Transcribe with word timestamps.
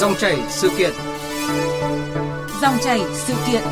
Dòng 0.00 0.14
chảy 0.14 0.42
sự 0.48 0.70
kiện. 0.78 0.90
Dòng 2.62 2.74
chảy 2.84 3.00
sự 3.12 3.34
kiện. 3.46 3.62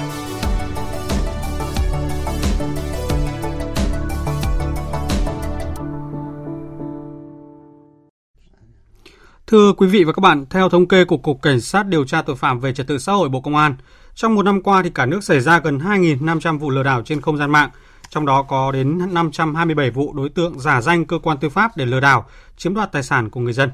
Thưa 9.46 9.72
quý 9.72 9.86
vị 9.86 10.04
và 10.04 10.12
các 10.12 10.20
bạn, 10.20 10.44
theo 10.50 10.68
thống 10.68 10.88
kê 10.88 11.04
của 11.04 11.16
Cục 11.16 11.42
Cảnh 11.42 11.60
sát 11.60 11.86
điều 11.86 12.04
tra 12.04 12.22
tội 12.22 12.36
phạm 12.36 12.60
về 12.60 12.74
trật 12.74 12.86
tự 12.86 12.98
xã 12.98 13.12
hội 13.12 13.28
Bộ 13.28 13.40
Công 13.40 13.56
an, 13.56 13.76
trong 14.14 14.34
một 14.34 14.42
năm 14.42 14.62
qua 14.62 14.82
thì 14.82 14.90
cả 14.90 15.06
nước 15.06 15.24
xảy 15.24 15.40
ra 15.40 15.58
gần 15.58 15.78
2.500 15.78 16.58
vụ 16.58 16.70
lừa 16.70 16.82
đảo 16.82 17.02
trên 17.02 17.20
không 17.20 17.36
gian 17.36 17.50
mạng, 17.50 17.70
trong 18.08 18.26
đó 18.26 18.42
có 18.42 18.72
đến 18.72 19.14
527 19.14 19.90
vụ 19.90 20.12
đối 20.12 20.28
tượng 20.28 20.58
giả 20.58 20.80
danh 20.80 21.04
cơ 21.04 21.18
quan 21.18 21.38
tư 21.38 21.48
pháp 21.48 21.76
để 21.76 21.86
lừa 21.86 22.00
đảo, 22.00 22.26
chiếm 22.56 22.74
đoạt 22.74 22.92
tài 22.92 23.02
sản 23.02 23.30
của 23.30 23.40
người 23.40 23.52
dân. 23.52 23.70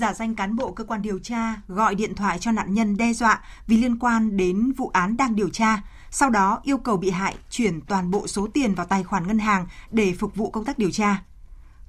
Giả 0.00 0.14
danh 0.14 0.34
cán 0.34 0.56
bộ 0.56 0.72
cơ 0.72 0.84
quan 0.84 1.02
điều 1.02 1.18
tra 1.18 1.54
gọi 1.68 1.94
điện 1.94 2.14
thoại 2.14 2.38
cho 2.38 2.52
nạn 2.52 2.74
nhân 2.74 2.96
đe 2.96 3.12
dọa 3.12 3.40
vì 3.66 3.76
liên 3.76 3.98
quan 3.98 4.36
đến 4.36 4.72
vụ 4.72 4.90
án 4.94 5.16
đang 5.16 5.36
điều 5.36 5.48
tra, 5.48 5.82
sau 6.10 6.30
đó 6.30 6.60
yêu 6.62 6.78
cầu 6.78 6.96
bị 6.96 7.10
hại 7.10 7.34
chuyển 7.50 7.80
toàn 7.80 8.10
bộ 8.10 8.26
số 8.26 8.48
tiền 8.54 8.74
vào 8.74 8.86
tài 8.86 9.04
khoản 9.04 9.26
ngân 9.26 9.38
hàng 9.38 9.66
để 9.90 10.14
phục 10.18 10.36
vụ 10.36 10.50
công 10.50 10.64
tác 10.64 10.78
điều 10.78 10.90
tra. 10.90 11.22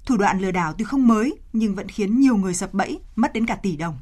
Thủ 0.05 0.17
đoạn 0.17 0.39
lừa 0.39 0.51
đảo 0.51 0.73
tuy 0.77 0.85
không 0.85 1.07
mới 1.07 1.37
nhưng 1.53 1.75
vẫn 1.75 1.87
khiến 1.87 2.19
nhiều 2.19 2.35
người 2.35 2.53
sập 2.53 2.73
bẫy, 2.73 2.99
mất 3.15 3.33
đến 3.33 3.45
cả 3.45 3.55
tỷ 3.55 3.75
đồng. 3.75 3.97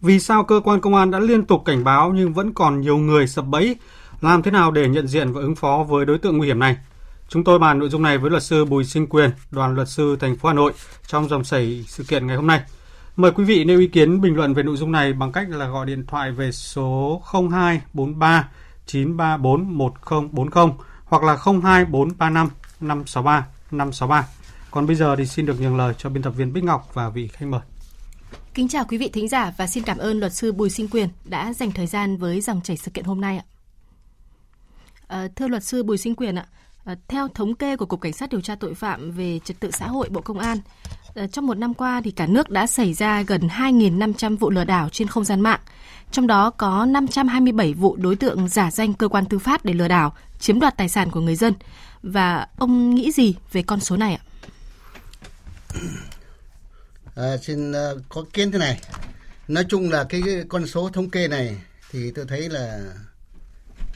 Vì 0.00 0.20
sao 0.20 0.44
cơ 0.44 0.60
quan 0.64 0.80
công 0.80 0.94
an 0.94 1.10
đã 1.10 1.18
liên 1.18 1.44
tục 1.44 1.62
cảnh 1.64 1.84
báo 1.84 2.12
nhưng 2.12 2.32
vẫn 2.34 2.54
còn 2.54 2.80
nhiều 2.80 2.96
người 2.98 3.26
sập 3.26 3.46
bẫy? 3.46 3.76
Làm 4.20 4.42
thế 4.42 4.50
nào 4.50 4.70
để 4.70 4.88
nhận 4.88 5.08
diện 5.08 5.32
và 5.32 5.40
ứng 5.40 5.56
phó 5.56 5.86
với 5.88 6.06
đối 6.06 6.18
tượng 6.18 6.38
nguy 6.38 6.46
hiểm 6.46 6.58
này? 6.58 6.76
Chúng 7.28 7.44
tôi 7.44 7.58
bàn 7.58 7.78
nội 7.78 7.88
dung 7.88 8.02
này 8.02 8.18
với 8.18 8.30
luật 8.30 8.42
sư 8.42 8.64
Bùi 8.64 8.84
Sinh 8.84 9.06
Quyền, 9.06 9.30
đoàn 9.50 9.74
luật 9.74 9.88
sư 9.88 10.16
thành 10.20 10.36
phố 10.36 10.48
Hà 10.48 10.54
Nội 10.54 10.72
trong 11.06 11.28
dòng 11.28 11.44
chảy 11.44 11.84
sự 11.88 12.04
kiện 12.04 12.26
ngày 12.26 12.36
hôm 12.36 12.46
nay. 12.46 12.60
Mời 13.16 13.30
quý 13.30 13.44
vị 13.44 13.64
nêu 13.64 13.78
ý 13.80 13.86
kiến 13.86 14.20
bình 14.20 14.36
luận 14.36 14.54
về 14.54 14.62
nội 14.62 14.76
dung 14.76 14.92
này 14.92 15.12
bằng 15.12 15.32
cách 15.32 15.48
là 15.50 15.66
gọi 15.66 15.86
điện 15.86 16.06
thoại 16.06 16.32
về 16.32 16.52
số 16.52 17.22
0243 17.32 18.48
934 18.86 19.78
1040 19.78 20.86
hoặc 21.04 21.22
là 21.22 21.36
02435 21.36 22.50
563 22.80 23.46
563. 23.70 24.28
Còn 24.70 24.86
bây 24.86 24.96
giờ 24.96 25.16
thì 25.16 25.26
xin 25.26 25.46
được 25.46 25.60
nhường 25.60 25.76
lời 25.76 25.94
cho 25.98 26.10
biên 26.10 26.22
tập 26.22 26.30
viên 26.30 26.52
Bích 26.52 26.64
Ngọc 26.64 26.90
và 26.94 27.08
vị 27.08 27.28
khách 27.28 27.46
mời. 27.46 27.60
Kính 28.54 28.68
chào 28.68 28.84
quý 28.88 28.98
vị 28.98 29.10
thính 29.12 29.28
giả 29.28 29.52
và 29.56 29.66
xin 29.66 29.84
cảm 29.84 29.98
ơn 29.98 30.20
luật 30.20 30.32
sư 30.32 30.52
Bùi 30.52 30.70
Sinh 30.70 30.88
Quyền 30.88 31.08
đã 31.24 31.52
dành 31.52 31.72
thời 31.72 31.86
gian 31.86 32.16
với 32.16 32.40
dòng 32.40 32.60
chảy 32.64 32.76
sự 32.76 32.90
kiện 32.90 33.04
hôm 33.04 33.20
nay 33.20 33.38
ạ. 33.38 33.44
À, 35.06 35.28
thưa 35.36 35.48
luật 35.48 35.64
sư 35.64 35.82
Bùi 35.82 35.98
Sinh 35.98 36.14
Quyền 36.14 36.34
ạ, 36.34 36.46
à, 36.50 36.56
theo 37.08 37.28
thống 37.28 37.54
kê 37.54 37.76
của 37.76 37.86
Cục 37.86 38.00
Cảnh 38.00 38.12
sát 38.12 38.30
điều 38.30 38.40
tra 38.40 38.54
tội 38.54 38.74
phạm 38.74 39.10
về 39.10 39.38
trật 39.44 39.60
tự 39.60 39.70
xã 39.70 39.86
hội 39.86 40.08
Bộ 40.08 40.20
Công 40.20 40.38
an, 40.38 40.58
à, 41.14 41.26
trong 41.26 41.46
một 41.46 41.54
năm 41.54 41.74
qua 41.74 42.00
thì 42.04 42.10
cả 42.10 42.26
nước 42.26 42.50
đã 42.50 42.66
xảy 42.66 42.94
ra 42.94 43.22
gần 43.22 43.40
2.500 43.40 44.36
vụ 44.36 44.50
lừa 44.50 44.64
đảo 44.64 44.88
trên 44.88 45.08
không 45.08 45.24
gian 45.24 45.40
mạng. 45.40 45.60
Trong 46.10 46.26
đó 46.26 46.50
có 46.50 46.86
527 46.86 47.74
vụ 47.74 47.96
đối 47.96 48.16
tượng 48.16 48.48
giả 48.48 48.70
danh 48.70 48.94
cơ 48.94 49.08
quan 49.08 49.26
tư 49.26 49.38
pháp 49.38 49.64
để 49.64 49.72
lừa 49.74 49.88
đảo, 49.88 50.14
chiếm 50.38 50.60
đoạt 50.60 50.76
tài 50.76 50.88
sản 50.88 51.10
của 51.10 51.20
người 51.20 51.36
dân. 51.36 51.54
Và 52.02 52.48
ông 52.56 52.94
nghĩ 52.94 53.12
gì 53.12 53.34
về 53.52 53.62
con 53.62 53.80
số 53.80 53.96
này 53.96 54.14
ạ? 54.14 54.22
À, 57.16 57.36
xin 57.42 57.72
có 58.08 58.24
kiến 58.32 58.52
thế 58.52 58.58
này. 58.58 58.80
Nói 59.48 59.64
chung 59.68 59.90
là 59.90 60.04
cái, 60.04 60.22
con 60.48 60.66
số 60.66 60.90
thống 60.92 61.10
kê 61.10 61.28
này 61.28 61.56
thì 61.90 62.10
tôi 62.14 62.24
thấy 62.28 62.48
là 62.48 62.80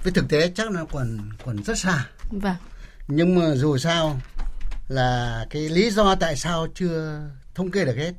với 0.02 0.12
thực 0.12 0.28
tế 0.28 0.52
chắc 0.54 0.70
nó 0.70 0.84
còn 0.84 1.19
còn 1.44 1.62
rất 1.62 1.78
xa. 1.78 2.06
Vâng. 2.30 2.56
Nhưng 3.12 3.34
mà 3.34 3.55
dù 3.55 3.78
sao 3.78 4.20
là 4.89 5.47
cái 5.50 5.69
lý 5.69 5.91
do 5.91 6.14
tại 6.14 6.36
sao 6.36 6.66
chưa 6.75 7.20
thống 7.55 7.70
kê 7.70 7.84
được 7.84 7.97
hết 7.97 8.12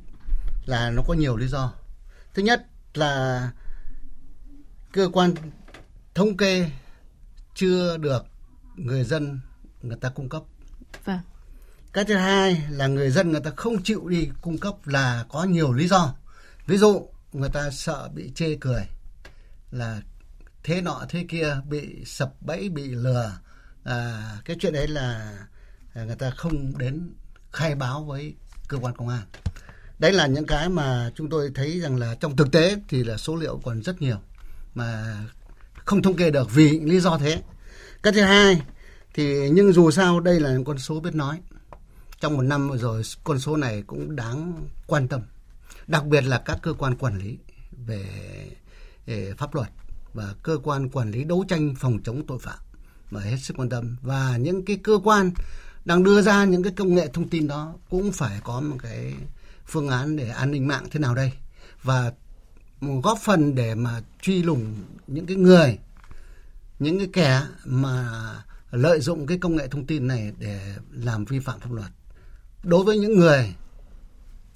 là 0.64 0.90
nó 0.90 1.02
có 1.06 1.14
nhiều 1.14 1.36
lý 1.36 1.48
do. 1.48 1.72
Thứ 2.34 2.42
nhất 2.42 2.66
là 2.94 3.50
cơ 4.92 5.08
quan 5.12 5.34
thống 6.14 6.36
kê 6.36 6.70
chưa 7.54 7.96
được 7.96 8.26
người 8.76 9.04
dân 9.04 9.40
người 9.82 9.96
ta 10.00 10.08
cung 10.08 10.28
cấp. 10.28 10.42
Vâng. 11.04 11.20
Cái 11.92 12.04
thứ 12.04 12.14
hai 12.14 12.62
là 12.70 12.86
người 12.86 13.10
dân 13.10 13.30
người 13.30 13.40
ta 13.40 13.50
không 13.56 13.82
chịu 13.82 14.08
đi 14.08 14.28
cung 14.42 14.58
cấp 14.58 14.86
là 14.86 15.24
có 15.28 15.44
nhiều 15.44 15.72
lý 15.72 15.88
do. 15.88 16.14
Ví 16.66 16.78
dụ 16.78 17.08
người 17.32 17.48
ta 17.48 17.70
sợ 17.70 18.08
bị 18.14 18.32
chê 18.34 18.56
cười 18.60 18.86
là 19.70 20.00
thế 20.62 20.80
nọ 20.80 21.04
thế 21.08 21.26
kia 21.28 21.56
bị 21.68 22.04
sập 22.04 22.32
bẫy 22.40 22.68
bị 22.68 22.88
lừa 22.88 23.32
à, 23.84 24.22
cái 24.44 24.56
chuyện 24.60 24.72
đấy 24.72 24.88
là 24.88 25.38
à, 25.94 26.04
người 26.04 26.16
ta 26.16 26.30
không 26.30 26.78
đến 26.78 27.14
khai 27.52 27.74
báo 27.74 28.04
với 28.04 28.34
cơ 28.68 28.78
quan 28.78 28.96
công 28.96 29.08
an. 29.08 29.22
Đấy 29.98 30.12
là 30.12 30.26
những 30.26 30.46
cái 30.46 30.68
mà 30.68 31.10
chúng 31.14 31.28
tôi 31.28 31.50
thấy 31.54 31.80
rằng 31.80 31.96
là 31.96 32.14
trong 32.20 32.36
thực 32.36 32.52
tế 32.52 32.76
thì 32.88 33.04
là 33.04 33.16
số 33.16 33.36
liệu 33.36 33.60
còn 33.64 33.82
rất 33.82 34.02
nhiều 34.02 34.16
mà 34.74 35.16
không 35.74 36.02
thống 36.02 36.16
kê 36.16 36.30
được 36.30 36.54
vì 36.54 36.80
lý 36.80 37.00
do 37.00 37.18
thế. 37.18 37.42
Cái 38.02 38.12
thứ 38.12 38.20
hai 38.20 38.62
thì 39.14 39.50
nhưng 39.50 39.72
dù 39.72 39.90
sao 39.90 40.20
đây 40.20 40.40
là 40.40 40.56
con 40.66 40.78
số 40.78 41.00
biết 41.00 41.14
nói. 41.14 41.40
Trong 42.20 42.36
một 42.36 42.42
năm 42.42 42.70
rồi 42.78 43.02
con 43.24 43.40
số 43.40 43.56
này 43.56 43.82
cũng 43.86 44.16
đáng 44.16 44.68
quan 44.86 45.08
tâm 45.08 45.22
đặc 45.86 46.06
biệt 46.06 46.20
là 46.20 46.38
các 46.38 46.58
cơ 46.62 46.72
quan 46.72 46.96
quản 46.96 47.18
lý 47.18 47.38
về, 47.86 48.06
về 49.06 49.34
pháp 49.38 49.54
luật 49.54 49.68
và 50.14 50.34
cơ 50.42 50.58
quan 50.62 50.88
quản 50.88 51.10
lý 51.10 51.24
đấu 51.24 51.44
tranh 51.48 51.74
phòng 51.78 51.98
chống 52.04 52.26
tội 52.26 52.38
phạm 52.38 52.58
mà 53.12 53.20
hết 53.20 53.36
sức 53.36 53.54
quan 53.56 53.68
tâm. 53.68 53.96
Và 54.02 54.36
những 54.36 54.64
cái 54.64 54.76
cơ 54.82 54.98
quan 55.04 55.30
đang 55.84 56.02
đưa 56.02 56.22
ra 56.22 56.44
những 56.44 56.62
cái 56.62 56.72
công 56.76 56.94
nghệ 56.94 57.08
thông 57.12 57.28
tin 57.28 57.48
đó 57.48 57.74
cũng 57.90 58.12
phải 58.12 58.40
có 58.44 58.60
một 58.60 58.76
cái 58.82 59.14
phương 59.66 59.88
án 59.88 60.16
để 60.16 60.28
an 60.28 60.50
ninh 60.50 60.68
mạng 60.68 60.86
thế 60.90 61.00
nào 61.00 61.14
đây. 61.14 61.32
Và 61.82 62.12
góp 63.02 63.18
phần 63.24 63.54
để 63.54 63.74
mà 63.74 64.02
truy 64.22 64.42
lùng 64.42 64.74
những 65.06 65.26
cái 65.26 65.36
người, 65.36 65.78
những 66.78 66.98
cái 66.98 67.08
kẻ 67.12 67.42
mà 67.64 68.08
lợi 68.70 69.00
dụng 69.00 69.26
cái 69.26 69.38
công 69.38 69.56
nghệ 69.56 69.68
thông 69.68 69.86
tin 69.86 70.06
này 70.06 70.32
để 70.38 70.74
làm 70.92 71.24
vi 71.24 71.38
phạm 71.38 71.60
pháp 71.60 71.72
luật. 71.72 71.90
Đối 72.62 72.84
với 72.84 72.98
những 72.98 73.18
người 73.18 73.54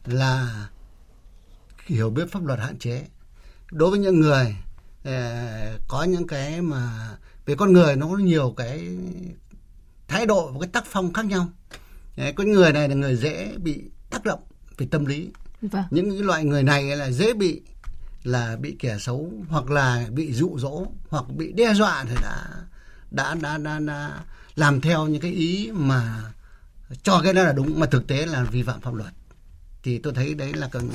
là 0.04 0.68
hiểu 1.86 2.10
biết 2.10 2.32
pháp 2.32 2.44
luật 2.44 2.60
hạn 2.60 2.78
chế. 2.78 3.06
Đối 3.70 3.90
với 3.90 3.98
những 3.98 4.20
người 4.20 4.56
ờ, 5.04 5.78
có 5.88 6.04
những 6.04 6.26
cái 6.26 6.62
mà 6.62 7.08
về 7.46 7.54
con 7.54 7.72
người 7.72 7.96
nó 7.96 8.08
có 8.08 8.16
nhiều 8.16 8.54
cái 8.56 8.96
thái 10.08 10.26
độ 10.26 10.50
và 10.52 10.58
cái 10.60 10.70
tác 10.72 10.84
phong 10.86 11.12
khác 11.12 11.24
nhau. 11.24 11.48
Đấy, 12.16 12.32
có 12.32 12.44
người 12.44 12.72
này 12.72 12.88
là 12.88 12.94
người 12.94 13.16
dễ 13.16 13.56
bị 13.58 13.82
tác 14.10 14.24
động 14.24 14.40
về 14.78 14.86
tâm 14.90 15.06
lý. 15.06 15.28
Vâng. 15.62 15.84
những 15.90 16.10
cái 16.10 16.18
loại 16.18 16.44
người 16.44 16.62
này 16.62 16.96
là 16.96 17.10
dễ 17.10 17.34
bị 17.34 17.60
là 18.24 18.56
bị 18.56 18.76
kẻ 18.78 18.98
xấu 18.98 19.32
hoặc 19.48 19.70
là 19.70 20.06
bị 20.10 20.32
dụ 20.32 20.58
dỗ 20.58 20.86
hoặc 21.08 21.24
bị 21.28 21.52
đe 21.52 21.74
dọa 21.74 22.04
thì 22.08 22.14
đã 22.22 22.46
đã 23.10 23.34
đã, 23.34 23.58
đã, 23.58 23.78
đã 23.78 24.20
làm 24.56 24.80
theo 24.80 25.06
những 25.06 25.22
cái 25.22 25.32
ý 25.32 25.70
mà 25.72 26.32
cho 27.02 27.20
cái 27.24 27.32
đó 27.32 27.42
là 27.42 27.52
đúng 27.52 27.80
mà 27.80 27.86
thực 27.86 28.06
tế 28.06 28.26
là 28.26 28.44
vi 28.44 28.62
phạm 28.62 28.80
pháp 28.80 28.94
luật. 28.94 29.12
Thì 29.82 29.98
tôi 29.98 30.12
thấy 30.12 30.34
đấy 30.34 30.52
là 30.52 30.68
cần 30.68 30.90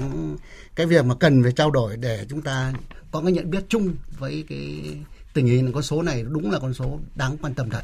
cái 0.75 0.85
việc 0.85 1.06
mà 1.06 1.16
cần 1.16 1.44
phải 1.44 1.51
trao 1.51 1.72
đổi 1.72 1.97
để 1.97 2.25
chúng 2.29 2.41
ta 2.41 2.73
có 3.11 3.22
cái 3.22 3.31
nhận 3.31 3.50
biết 3.50 3.63
chung 3.69 3.95
với 4.19 4.45
cái 4.50 4.95
tình 5.34 5.46
hình 5.46 5.72
con 5.74 5.84
số 5.84 6.02
này 6.02 6.24
đúng 6.28 6.52
là 6.52 6.59
con 6.59 6.74
số 6.74 7.00
đáng 7.16 7.38
quan 7.42 7.53
tâm 7.53 7.69
thật. 7.69 7.81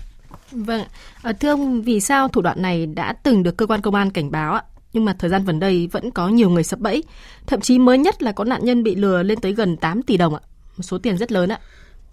Vâng, 0.52 0.84
à, 1.24 1.34
thưa 1.34 1.50
ông, 1.50 1.82
vì 1.82 2.00
sao 2.00 2.28
thủ 2.28 2.42
đoạn 2.42 2.62
này 2.62 2.86
đã 2.86 3.14
từng 3.14 3.44
được 3.44 3.58
cơ 3.58 3.66
quan 3.66 3.82
công 3.82 3.96
an 3.96 4.12
cảnh 4.12 4.32
báo 4.32 4.54
ạ? 4.54 4.64
Nhưng 4.94 5.06
mà 5.06 5.16
thời 5.20 5.30
gian 5.30 5.46
gần 5.46 5.60
đây 5.60 5.90
vẫn 5.92 6.12
có 6.12 6.30
nhiều 6.30 6.50
người 6.50 6.64
sập 6.64 6.80
bẫy. 6.80 7.04
Thậm 7.48 7.62
chí 7.62 7.80
mới 7.80 7.98
nhất 7.98 8.22
là 8.22 8.32
có 8.32 8.44
nạn 8.44 8.66
nhân 8.66 8.84
bị 8.84 8.96
lừa 8.96 9.24
lên 9.24 9.40
tới 9.42 9.54
gần 9.54 9.78
8 9.78 10.04
tỷ 10.04 10.18
đồng 10.18 10.36
ạ. 10.36 10.42
Một 10.78 10.84
số 10.84 10.98
tiền 10.98 11.18
rất 11.18 11.32
lớn 11.32 11.50
ạ. 11.50 11.60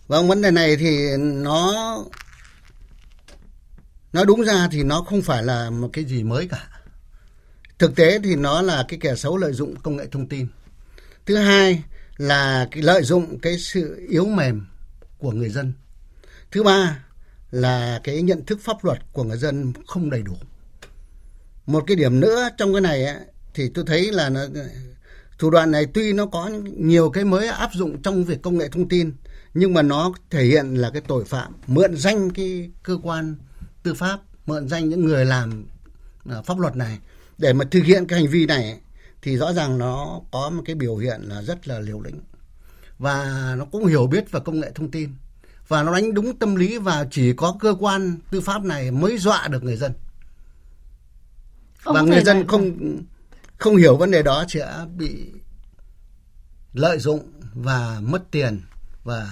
Vâng, 0.07 0.29
vấn 0.29 0.43
đề 0.43 0.51
này 0.51 0.77
thì 0.77 1.17
nó 1.19 1.73
nói 4.13 4.25
đúng 4.27 4.45
ra 4.45 4.69
thì 4.73 4.83
nó 4.83 5.01
không 5.01 5.23
phải 5.23 5.43
là 5.43 5.71
một 5.71 5.91
cái 5.93 6.05
gì 6.05 6.23
mới 6.23 6.49
cả 6.49 6.69
thực 7.79 7.97
tế 7.97 8.19
thì 8.25 8.37
nó 8.37 8.63
là 8.63 8.85
cái 8.89 8.99
kẻ 9.03 9.15
xấu 9.15 9.37
lợi 9.37 9.53
dụng 9.53 9.75
công 9.83 9.97
nghệ 9.97 10.07
thông 10.13 10.27
tin 10.27 10.47
thứ 11.27 11.37
hai 11.37 11.83
là 12.17 12.69
cái 12.71 12.83
lợi 12.83 13.03
dụng 13.03 13.39
cái 13.39 13.59
sự 13.59 14.07
yếu 14.09 14.25
mềm 14.25 14.67
của 15.25 15.33
người 15.33 15.49
dân. 15.49 15.73
Thứ 16.51 16.63
ba 16.63 17.05
là 17.51 18.01
cái 18.05 18.23
nhận 18.23 18.45
thức 18.45 18.61
pháp 18.63 18.85
luật 18.85 18.99
của 19.13 19.25
người 19.25 19.39
dân 19.39 19.73
không 19.87 20.11
đầy 20.11 20.23
đủ. 20.23 20.35
Một 21.67 21.85
cái 21.87 21.97
điểm 21.97 22.21
nữa 22.21 22.49
trong 22.59 22.73
cái 22.73 22.81
này 22.81 23.05
ấy, 23.05 23.17
thì 23.55 23.69
tôi 23.75 23.85
thấy 23.87 24.13
là 24.13 24.29
nó, 24.29 24.41
thủ 25.39 25.51
đoạn 25.51 25.71
này 25.71 25.87
tuy 25.95 26.13
nó 26.13 26.27
có 26.27 26.51
nhiều 26.77 27.11
cái 27.11 27.25
mới 27.25 27.49
áp 27.49 27.71
dụng 27.75 28.03
trong 28.03 28.25
việc 28.25 28.43
công 28.43 28.59
nghệ 28.59 28.69
thông 28.69 28.89
tin 28.89 29.13
nhưng 29.55 29.75
mà 29.75 29.83
nó 29.83 30.13
thể 30.31 30.45
hiện 30.45 30.75
là 30.75 30.91
cái 30.91 31.03
tội 31.09 31.25
phạm 31.25 31.53
mượn 31.67 31.97
danh 31.97 32.31
cái 32.31 32.71
cơ 32.83 32.99
quan 33.03 33.37
tư 33.83 33.95
pháp 33.95 34.21
mượn 34.47 34.69
danh 34.69 34.89
những 34.89 35.05
người 35.05 35.25
làm 35.25 35.67
ờ, 36.29 36.43
pháp 36.43 36.59
luật 36.59 36.77
này. 36.77 36.99
Để 37.39 37.53
mà 37.53 37.65
thực 37.71 37.85
hiện 37.85 38.07
cái 38.07 38.19
hành 38.19 38.29
vi 38.29 38.47
này 38.47 38.81
thì 39.23 39.37
rõ 39.37 39.53
ràng 39.53 39.79
nó 39.79 40.21
có 40.33 40.51
một 40.51 40.63
cái 40.65 40.75
biểu 40.75 40.97
hiện 40.97 41.21
là 41.21 41.43
rất 41.43 41.69
là 41.69 41.81
liều 41.81 42.01
lĩnh 42.01 42.21
và 42.99 43.55
nó 43.59 43.65
cũng 43.65 43.87
hiểu 43.87 44.07
biết 44.07 44.31
về 44.31 44.41
công 44.45 44.61
nghệ 44.61 44.71
thông 44.75 44.91
tin 44.91 45.11
và 45.69 45.83
nó 45.83 45.93
đánh 45.93 46.15
đúng 46.15 46.37
tâm 46.37 46.55
lý 46.55 46.79
và 46.79 47.07
chỉ 47.11 47.33
có 47.33 47.57
cơ 47.61 47.75
quan 47.81 48.19
tư 48.31 48.41
pháp 48.41 48.65
này 48.65 48.91
mới 48.91 49.19
dọa 49.19 49.49
được 49.49 49.63
người 49.65 49.77
dân 49.77 49.93
Ông 51.85 51.95
và 51.95 52.03
người 52.03 52.25
dân 52.25 52.47
không 52.47 52.73
không 53.59 53.77
hiểu 53.77 53.97
vấn 53.97 54.11
đề 54.11 54.23
đó 54.23 54.45
sẽ 54.49 54.69
bị 54.97 55.33
lợi 56.73 56.99
dụng 56.99 57.21
và 57.55 58.01
mất 58.03 58.31
tiền 58.31 58.61
và 59.05 59.29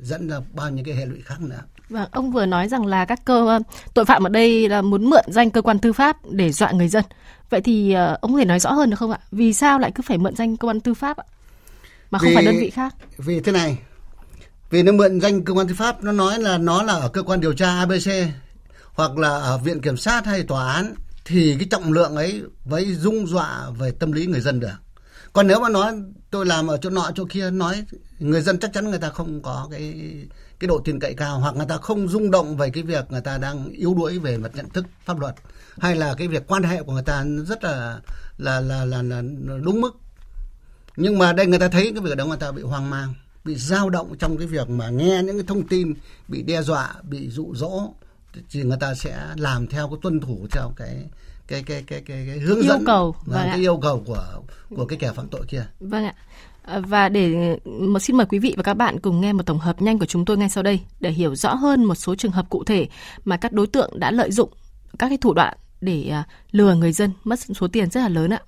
dẫn 0.00 0.28
ra 0.28 0.40
bao 0.52 0.70
nhiêu 0.70 0.84
cái 0.84 0.94
hệ 0.94 1.06
lụy 1.06 1.20
khác 1.20 1.40
nữa. 1.40 1.60
Vâng, 1.88 2.08
ông 2.12 2.32
vừa 2.32 2.46
nói 2.46 2.68
rằng 2.68 2.86
là 2.86 3.04
các 3.04 3.24
cơ 3.24 3.58
tội 3.94 4.04
phạm 4.04 4.26
ở 4.26 4.28
đây 4.28 4.68
là 4.68 4.82
muốn 4.82 5.10
mượn 5.10 5.24
danh 5.28 5.50
cơ 5.50 5.62
quan 5.62 5.78
tư 5.78 5.92
pháp 5.92 6.16
để 6.30 6.52
dọa 6.52 6.70
người 6.72 6.88
dân. 6.88 7.04
Vậy 7.50 7.60
thì 7.60 7.96
uh, 8.12 8.20
ông 8.20 8.32
có 8.32 8.38
thể 8.38 8.44
nói 8.44 8.60
rõ 8.60 8.72
hơn 8.72 8.90
được 8.90 8.96
không 8.96 9.10
ạ? 9.10 9.20
Vì 9.30 9.52
sao 9.52 9.78
lại 9.78 9.92
cứ 9.94 10.02
phải 10.06 10.18
mượn 10.18 10.36
danh 10.36 10.56
cơ 10.56 10.68
quan 10.68 10.80
tư 10.80 10.94
pháp 10.94 11.16
ạ? 11.16 11.24
Mà 12.10 12.18
không 12.18 12.28
vì, 12.28 12.34
phải 12.34 12.44
đơn 12.44 12.56
vị 12.60 12.70
khác? 12.70 12.94
Vì 13.18 13.40
thế 13.40 13.52
này, 13.52 13.78
vì 14.70 14.82
nó 14.82 14.92
mượn 14.92 15.20
danh 15.20 15.44
cơ 15.44 15.54
quan 15.54 15.68
tư 15.68 15.74
pháp 15.74 16.04
nó 16.04 16.12
nói 16.12 16.38
là 16.38 16.58
nó 16.58 16.82
là 16.82 16.92
ở 16.92 17.08
cơ 17.08 17.22
quan 17.22 17.40
điều 17.40 17.52
tra 17.52 17.78
ABC 17.78 18.10
hoặc 18.92 19.18
là 19.18 19.28
ở 19.28 19.58
viện 19.58 19.80
kiểm 19.80 19.96
sát 19.96 20.26
hay 20.26 20.42
tòa 20.42 20.72
án 20.72 20.94
thì 21.24 21.56
cái 21.58 21.68
trọng 21.70 21.92
lượng 21.92 22.16
ấy 22.16 22.42
với 22.64 22.94
dung 22.94 23.26
dọa 23.26 23.70
về 23.78 23.90
tâm 23.90 24.12
lý 24.12 24.26
người 24.26 24.40
dân 24.40 24.60
được 24.60 24.76
còn 25.32 25.46
nếu 25.46 25.60
mà 25.60 25.68
nói 25.68 25.92
tôi 26.30 26.46
làm 26.46 26.66
ở 26.66 26.76
chỗ 26.76 26.90
nọ 26.90 27.10
chỗ 27.14 27.24
kia 27.30 27.50
nói 27.50 27.84
người 28.18 28.40
dân 28.40 28.58
chắc 28.58 28.72
chắn 28.72 28.90
người 28.90 28.98
ta 28.98 29.10
không 29.10 29.42
có 29.42 29.68
cái 29.70 29.94
cái 30.60 30.68
độ 30.68 30.80
tin 30.84 31.00
cậy 31.00 31.14
cao 31.14 31.38
hoặc 31.38 31.56
người 31.56 31.66
ta 31.68 31.76
không 31.76 32.08
rung 32.08 32.30
động 32.30 32.56
về 32.56 32.70
cái 32.70 32.82
việc 32.82 33.10
người 33.10 33.20
ta 33.20 33.38
đang 33.38 33.70
yếu 33.70 33.94
đuối 33.94 34.18
về 34.18 34.36
mặt 34.36 34.50
nhận 34.54 34.68
thức 34.68 34.84
pháp 35.04 35.20
luật 35.20 35.34
hay 35.78 35.96
là 35.96 36.14
cái 36.18 36.28
việc 36.28 36.46
quan 36.46 36.62
hệ 36.62 36.82
của 36.82 36.92
người 36.92 37.02
ta 37.02 37.24
rất 37.46 37.64
là 37.64 38.00
là 38.38 38.60
là 38.60 38.84
là, 38.84 39.02
là 39.02 39.22
đúng 39.62 39.80
mức 39.80 39.96
nhưng 41.00 41.18
mà 41.18 41.32
đây 41.32 41.46
người 41.46 41.58
ta 41.58 41.68
thấy 41.68 41.92
cái 41.94 42.02
việc 42.02 42.16
đó 42.16 42.26
người 42.26 42.36
ta 42.36 42.52
bị 42.52 42.62
hoang 42.62 42.90
mang 42.90 43.14
bị 43.44 43.54
dao 43.54 43.90
động 43.90 44.14
trong 44.18 44.38
cái 44.38 44.46
việc 44.46 44.70
mà 44.70 44.88
nghe 44.88 45.22
những 45.22 45.36
cái 45.36 45.44
thông 45.46 45.66
tin 45.66 45.94
bị 46.28 46.42
đe 46.42 46.62
dọa 46.62 46.94
bị 47.02 47.28
dụ 47.28 47.54
dỗ 47.54 47.92
thì 48.50 48.62
người 48.62 48.76
ta 48.80 48.94
sẽ 48.94 49.18
làm 49.36 49.66
theo 49.66 49.88
cái 49.88 49.98
tuân 50.02 50.20
thủ 50.20 50.46
theo 50.50 50.72
cái 50.76 51.04
cái 51.46 51.62
cái 51.62 51.82
cái 51.86 52.02
cái, 52.06 52.26
cái 52.26 52.38
hướng 52.38 52.60
yêu 52.60 52.68
dẫn 52.68 52.84
cầu 52.84 53.14
và 53.26 53.36
vâng 53.36 53.46
cái 53.46 53.56
ạ. 53.56 53.60
yêu 53.60 53.78
cầu 53.82 54.02
của 54.06 54.42
của 54.76 54.84
cái 54.84 54.98
kẻ 54.98 55.12
phạm 55.12 55.28
tội 55.28 55.44
kia. 55.48 55.66
Vâng 55.80 56.04
ạ. 56.04 56.14
À, 56.62 56.78
Và 56.78 57.08
để 57.08 57.56
một 57.64 57.98
xin 57.98 58.16
mời 58.16 58.26
quý 58.26 58.38
vị 58.38 58.54
và 58.56 58.62
các 58.62 58.74
bạn 58.74 59.00
cùng 59.00 59.20
nghe 59.20 59.32
một 59.32 59.46
tổng 59.46 59.58
hợp 59.58 59.82
nhanh 59.82 59.98
của 59.98 60.06
chúng 60.06 60.24
tôi 60.24 60.36
ngay 60.38 60.48
sau 60.48 60.62
đây 60.62 60.80
để 61.00 61.10
hiểu 61.10 61.34
rõ 61.34 61.54
hơn 61.54 61.84
một 61.84 61.94
số 61.94 62.14
trường 62.14 62.32
hợp 62.32 62.46
cụ 62.50 62.64
thể 62.64 62.88
mà 63.24 63.36
các 63.36 63.52
đối 63.52 63.66
tượng 63.66 64.00
đã 64.00 64.10
lợi 64.10 64.30
dụng 64.30 64.50
các 64.98 65.08
cái 65.08 65.18
thủ 65.18 65.34
đoạn 65.34 65.56
để 65.80 66.08
à, 66.08 66.24
lừa 66.50 66.74
người 66.74 66.92
dân 66.92 67.10
mất 67.24 67.38
số 67.40 67.68
tiền 67.68 67.90
rất 67.90 68.00
là 68.00 68.08
lớn 68.08 68.30
ạ. 68.30 68.40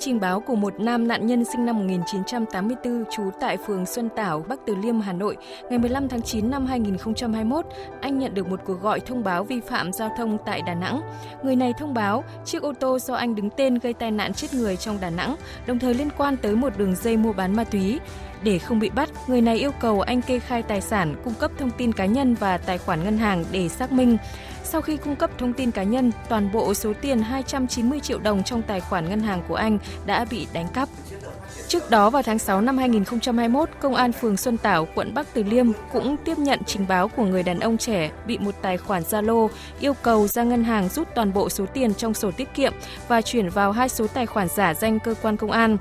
Trình 0.00 0.20
báo 0.20 0.40
của 0.40 0.54
một 0.54 0.80
nam 0.80 1.08
nạn 1.08 1.26
nhân 1.26 1.44
sinh 1.44 1.64
năm 1.64 1.76
1984 1.78 3.04
trú 3.10 3.30
tại 3.40 3.56
phường 3.56 3.86
Xuân 3.86 4.08
Tảo, 4.16 4.44
Bắc 4.48 4.58
Từ 4.66 4.74
Liêm, 4.74 5.00
Hà 5.00 5.12
Nội, 5.12 5.36
ngày 5.70 5.78
15 5.78 6.08
tháng 6.08 6.22
9 6.22 6.50
năm 6.50 6.66
2021, 6.66 7.66
anh 8.00 8.18
nhận 8.18 8.34
được 8.34 8.48
một 8.48 8.60
cuộc 8.64 8.82
gọi 8.82 9.00
thông 9.00 9.24
báo 9.24 9.44
vi 9.44 9.60
phạm 9.60 9.92
giao 9.92 10.10
thông 10.16 10.38
tại 10.46 10.62
Đà 10.62 10.74
Nẵng. 10.74 11.00
Người 11.42 11.56
này 11.56 11.72
thông 11.78 11.94
báo 11.94 12.24
chiếc 12.44 12.62
ô 12.62 12.72
tô 12.80 12.98
do 12.98 13.14
anh 13.14 13.34
đứng 13.34 13.50
tên 13.50 13.78
gây 13.78 13.92
tai 13.92 14.10
nạn 14.10 14.32
chết 14.32 14.54
người 14.54 14.76
trong 14.76 14.98
Đà 15.00 15.10
Nẵng, 15.10 15.36
đồng 15.66 15.78
thời 15.78 15.94
liên 15.94 16.08
quan 16.18 16.36
tới 16.36 16.56
một 16.56 16.78
đường 16.78 16.94
dây 16.94 17.16
mua 17.16 17.32
bán 17.32 17.56
ma 17.56 17.64
túy. 17.64 18.00
Để 18.42 18.58
không 18.58 18.78
bị 18.78 18.90
bắt, 18.90 19.08
người 19.26 19.40
này 19.40 19.56
yêu 19.56 19.70
cầu 19.80 20.00
anh 20.00 20.22
kê 20.22 20.38
khai 20.38 20.62
tài 20.62 20.80
sản, 20.80 21.14
cung 21.24 21.34
cấp 21.34 21.50
thông 21.58 21.70
tin 21.70 21.92
cá 21.92 22.06
nhân 22.06 22.34
và 22.34 22.58
tài 22.58 22.78
khoản 22.78 23.04
ngân 23.04 23.18
hàng 23.18 23.44
để 23.52 23.68
xác 23.68 23.92
minh. 23.92 24.16
Sau 24.64 24.80
khi 24.80 24.96
cung 24.96 25.16
cấp 25.16 25.30
thông 25.38 25.52
tin 25.52 25.70
cá 25.70 25.82
nhân, 25.82 26.12
toàn 26.28 26.52
bộ 26.52 26.74
số 26.74 26.92
tiền 27.00 27.22
290 27.22 28.00
triệu 28.00 28.18
đồng 28.18 28.42
trong 28.42 28.62
tài 28.62 28.80
khoản 28.80 29.08
ngân 29.08 29.20
hàng 29.20 29.42
của 29.48 29.54
anh 29.54 29.78
đã 30.06 30.24
bị 30.30 30.46
đánh 30.52 30.68
cắp. 30.74 30.88
Trước 31.68 31.90
đó 31.90 32.10
vào 32.10 32.22
tháng 32.22 32.38
6 32.38 32.60
năm 32.60 32.78
2021, 32.78 33.68
Công 33.80 33.94
an 33.94 34.12
phường 34.12 34.36
Xuân 34.36 34.56
Tảo, 34.56 34.88
quận 34.94 35.14
Bắc 35.14 35.26
Từ 35.34 35.42
Liêm 35.42 35.66
cũng 35.92 36.16
tiếp 36.16 36.38
nhận 36.38 36.60
trình 36.66 36.86
báo 36.88 37.08
của 37.08 37.24
người 37.24 37.42
đàn 37.42 37.60
ông 37.60 37.78
trẻ 37.78 38.10
bị 38.26 38.38
một 38.38 38.54
tài 38.62 38.76
khoản 38.76 39.02
Zalo 39.02 39.48
yêu 39.80 39.94
cầu 40.02 40.28
ra 40.28 40.42
ngân 40.42 40.64
hàng 40.64 40.88
rút 40.88 41.08
toàn 41.14 41.32
bộ 41.32 41.48
số 41.48 41.66
tiền 41.66 41.94
trong 41.94 42.14
sổ 42.14 42.30
tiết 42.30 42.54
kiệm 42.54 42.72
và 43.08 43.22
chuyển 43.22 43.48
vào 43.48 43.72
hai 43.72 43.88
số 43.88 44.06
tài 44.06 44.26
khoản 44.26 44.48
giả 44.48 44.74
danh 44.74 44.98
cơ 44.98 45.14
quan 45.22 45.36
công 45.36 45.50
an. 45.50 45.76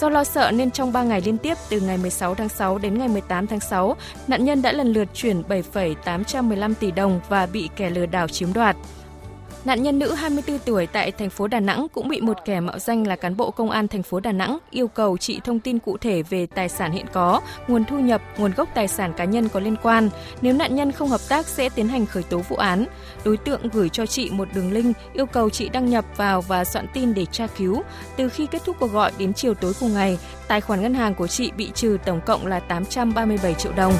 Do 0.00 0.08
lo 0.08 0.24
sợ 0.24 0.50
nên 0.50 0.70
trong 0.70 0.92
3 0.92 1.02
ngày 1.02 1.20
liên 1.20 1.38
tiếp 1.38 1.54
từ 1.68 1.80
ngày 1.80 1.98
16 1.98 2.34
tháng 2.34 2.48
6 2.48 2.78
đến 2.78 2.98
ngày 2.98 3.08
18 3.08 3.46
tháng 3.46 3.60
6, 3.60 3.96
nạn 4.28 4.44
nhân 4.44 4.62
đã 4.62 4.72
lần 4.72 4.92
lượt 4.92 5.08
chuyển 5.14 5.42
7,815 5.48 6.74
tỷ 6.74 6.90
đồng 6.90 7.20
và 7.28 7.46
bị 7.46 7.68
kẻ 7.76 7.90
lừa 7.90 8.06
đảo 8.06 8.28
chiếm 8.28 8.52
đoạt. 8.52 8.76
Nạn 9.66 9.82
nhân 9.82 9.98
nữ 9.98 10.12
24 10.14 10.58
tuổi 10.58 10.86
tại 10.86 11.10
thành 11.10 11.30
phố 11.30 11.46
Đà 11.46 11.60
Nẵng 11.60 11.86
cũng 11.92 12.08
bị 12.08 12.20
một 12.20 12.36
kẻ 12.44 12.60
mạo 12.60 12.78
danh 12.78 13.06
là 13.06 13.16
cán 13.16 13.36
bộ 13.36 13.50
công 13.50 13.70
an 13.70 13.88
thành 13.88 14.02
phố 14.02 14.20
Đà 14.20 14.32
Nẵng 14.32 14.58
yêu 14.70 14.88
cầu 14.88 15.16
chị 15.16 15.40
thông 15.44 15.60
tin 15.60 15.78
cụ 15.78 15.96
thể 15.96 16.22
về 16.22 16.46
tài 16.46 16.68
sản 16.68 16.92
hiện 16.92 17.06
có, 17.12 17.40
nguồn 17.68 17.84
thu 17.84 17.98
nhập, 17.98 18.22
nguồn 18.38 18.52
gốc 18.52 18.68
tài 18.74 18.88
sản 18.88 19.12
cá 19.16 19.24
nhân 19.24 19.48
có 19.48 19.60
liên 19.60 19.76
quan. 19.82 20.08
Nếu 20.40 20.52
nạn 20.52 20.74
nhân 20.74 20.92
không 20.92 21.08
hợp 21.08 21.20
tác 21.28 21.46
sẽ 21.46 21.68
tiến 21.68 21.88
hành 21.88 22.06
khởi 22.06 22.22
tố 22.22 22.38
vụ 22.38 22.56
án. 22.56 22.86
Đối 23.24 23.36
tượng 23.36 23.68
gửi 23.72 23.88
cho 23.88 24.06
chị 24.06 24.30
một 24.30 24.48
đường 24.54 24.72
link 24.72 24.96
yêu 25.12 25.26
cầu 25.26 25.50
chị 25.50 25.68
đăng 25.68 25.90
nhập 25.90 26.04
vào 26.16 26.40
và 26.40 26.64
soạn 26.64 26.86
tin 26.94 27.14
để 27.14 27.24
tra 27.24 27.46
cứu. 27.46 27.82
Từ 28.16 28.28
khi 28.28 28.46
kết 28.46 28.62
thúc 28.64 28.76
cuộc 28.80 28.92
gọi 28.92 29.12
đến 29.18 29.34
chiều 29.34 29.54
tối 29.54 29.72
cùng 29.80 29.94
ngày, 29.94 30.18
tài 30.48 30.60
khoản 30.60 30.82
ngân 30.82 30.94
hàng 30.94 31.14
của 31.14 31.26
chị 31.26 31.50
bị 31.56 31.70
trừ 31.74 31.98
tổng 32.06 32.20
cộng 32.26 32.46
là 32.46 32.60
837 32.60 33.54
triệu 33.54 33.72
đồng. 33.76 33.94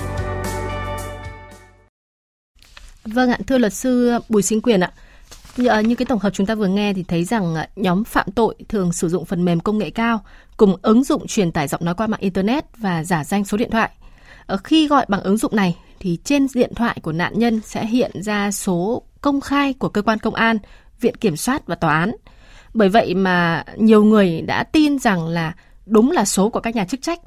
Vâng 3.04 3.30
ạ, 3.30 3.38
thưa 3.46 3.58
luật 3.58 3.72
sư 3.72 4.18
Bùi 4.28 4.42
Sinh 4.42 4.60
Quyền 4.60 4.80
ạ. 4.80 4.92
Như, 5.56 5.68
ờ, 5.68 5.80
như 5.80 5.94
cái 5.94 6.06
tổng 6.06 6.18
hợp 6.18 6.30
chúng 6.30 6.46
ta 6.46 6.54
vừa 6.54 6.66
nghe 6.66 6.92
thì 6.92 7.02
thấy 7.02 7.24
rằng 7.24 7.54
ờ, 7.54 7.66
nhóm 7.76 8.04
phạm 8.04 8.30
tội 8.34 8.54
thường 8.68 8.92
sử 8.92 9.08
dụng 9.08 9.24
phần 9.24 9.44
mềm 9.44 9.60
công 9.60 9.78
nghệ 9.78 9.90
cao 9.90 10.24
cùng 10.56 10.76
ứng 10.82 11.04
dụng 11.04 11.26
truyền 11.26 11.52
tải 11.52 11.68
giọng 11.68 11.84
nói 11.84 11.94
qua 11.94 12.06
mạng 12.06 12.20
internet 12.20 12.64
và 12.76 13.04
giả 13.04 13.24
danh 13.24 13.44
số 13.44 13.56
điện 13.56 13.70
thoại. 13.70 13.90
Ở 14.46 14.56
khi 14.56 14.88
gọi 14.88 15.06
bằng 15.08 15.22
ứng 15.22 15.36
dụng 15.36 15.56
này 15.56 15.76
thì 16.00 16.18
trên 16.24 16.46
điện 16.54 16.74
thoại 16.74 16.98
của 17.02 17.12
nạn 17.12 17.38
nhân 17.38 17.60
sẽ 17.64 17.86
hiện 17.86 18.22
ra 18.22 18.50
số 18.50 19.02
công 19.20 19.40
khai 19.40 19.72
của 19.72 19.88
cơ 19.88 20.02
quan 20.02 20.18
công 20.18 20.34
an, 20.34 20.58
viện 21.00 21.16
kiểm 21.16 21.36
soát 21.36 21.66
và 21.66 21.74
tòa 21.74 21.98
án. 21.98 22.12
Bởi 22.74 22.88
vậy 22.88 23.14
mà 23.14 23.64
nhiều 23.76 24.04
người 24.04 24.40
đã 24.40 24.64
tin 24.64 24.98
rằng 24.98 25.26
là 25.26 25.54
đúng 25.86 26.10
là 26.10 26.24
số 26.24 26.50
của 26.50 26.60
các 26.60 26.74
nhà 26.74 26.84
chức 26.84 27.02
trách. 27.02 27.20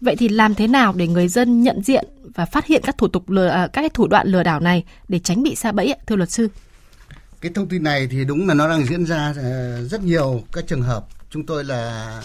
Vậy 0.00 0.16
thì 0.16 0.28
làm 0.28 0.54
thế 0.54 0.66
nào 0.66 0.92
để 0.96 1.08
người 1.08 1.28
dân 1.28 1.62
nhận 1.62 1.82
diện 1.82 2.04
và 2.34 2.44
phát 2.44 2.66
hiện 2.66 2.82
các 2.84 2.98
thủ 2.98 3.08
tục 3.08 3.30
lừa 3.30 3.48
các 3.48 3.82
cái 3.82 3.88
thủ 3.88 4.06
đoạn 4.06 4.28
lừa 4.28 4.42
đảo 4.42 4.60
này 4.60 4.84
để 5.08 5.18
tránh 5.18 5.42
bị 5.42 5.54
sa 5.54 5.72
bẫy 5.72 5.94
thưa 6.06 6.16
luật 6.16 6.30
sư? 6.30 6.48
Cái 7.40 7.52
thông 7.54 7.68
tin 7.68 7.82
này 7.82 8.06
thì 8.10 8.24
đúng 8.24 8.48
là 8.48 8.54
nó 8.54 8.68
đang 8.68 8.86
diễn 8.86 9.06
ra 9.06 9.34
ờ, 9.36 9.84
rất 9.84 10.02
nhiều 10.02 10.42
các 10.52 10.66
trường 10.66 10.82
hợp. 10.82 11.06
Chúng 11.30 11.46
tôi 11.46 11.64
là 11.64 12.22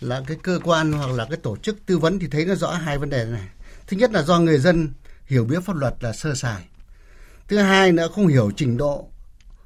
là 0.00 0.22
cái 0.26 0.36
cơ 0.42 0.60
quan 0.64 0.92
hoặc 0.92 1.10
là 1.10 1.26
cái 1.30 1.38
tổ 1.42 1.56
chức 1.56 1.76
tư 1.86 1.98
vấn 1.98 2.18
thì 2.18 2.26
thấy 2.26 2.44
nó 2.44 2.54
rõ 2.54 2.70
hai 2.70 2.98
vấn 2.98 3.10
đề 3.10 3.24
này. 3.24 3.48
Thứ 3.86 3.96
nhất 3.96 4.12
là 4.12 4.22
do 4.22 4.38
người 4.38 4.58
dân 4.58 4.92
hiểu 5.26 5.44
biết 5.44 5.64
pháp 5.64 5.76
luật 5.76 5.94
là 6.00 6.12
sơ 6.12 6.34
sài. 6.34 6.64
Thứ 7.48 7.58
hai 7.58 7.92
nữa 7.92 8.08
không 8.14 8.26
hiểu 8.26 8.50
trình 8.56 8.76
độ 8.76 9.08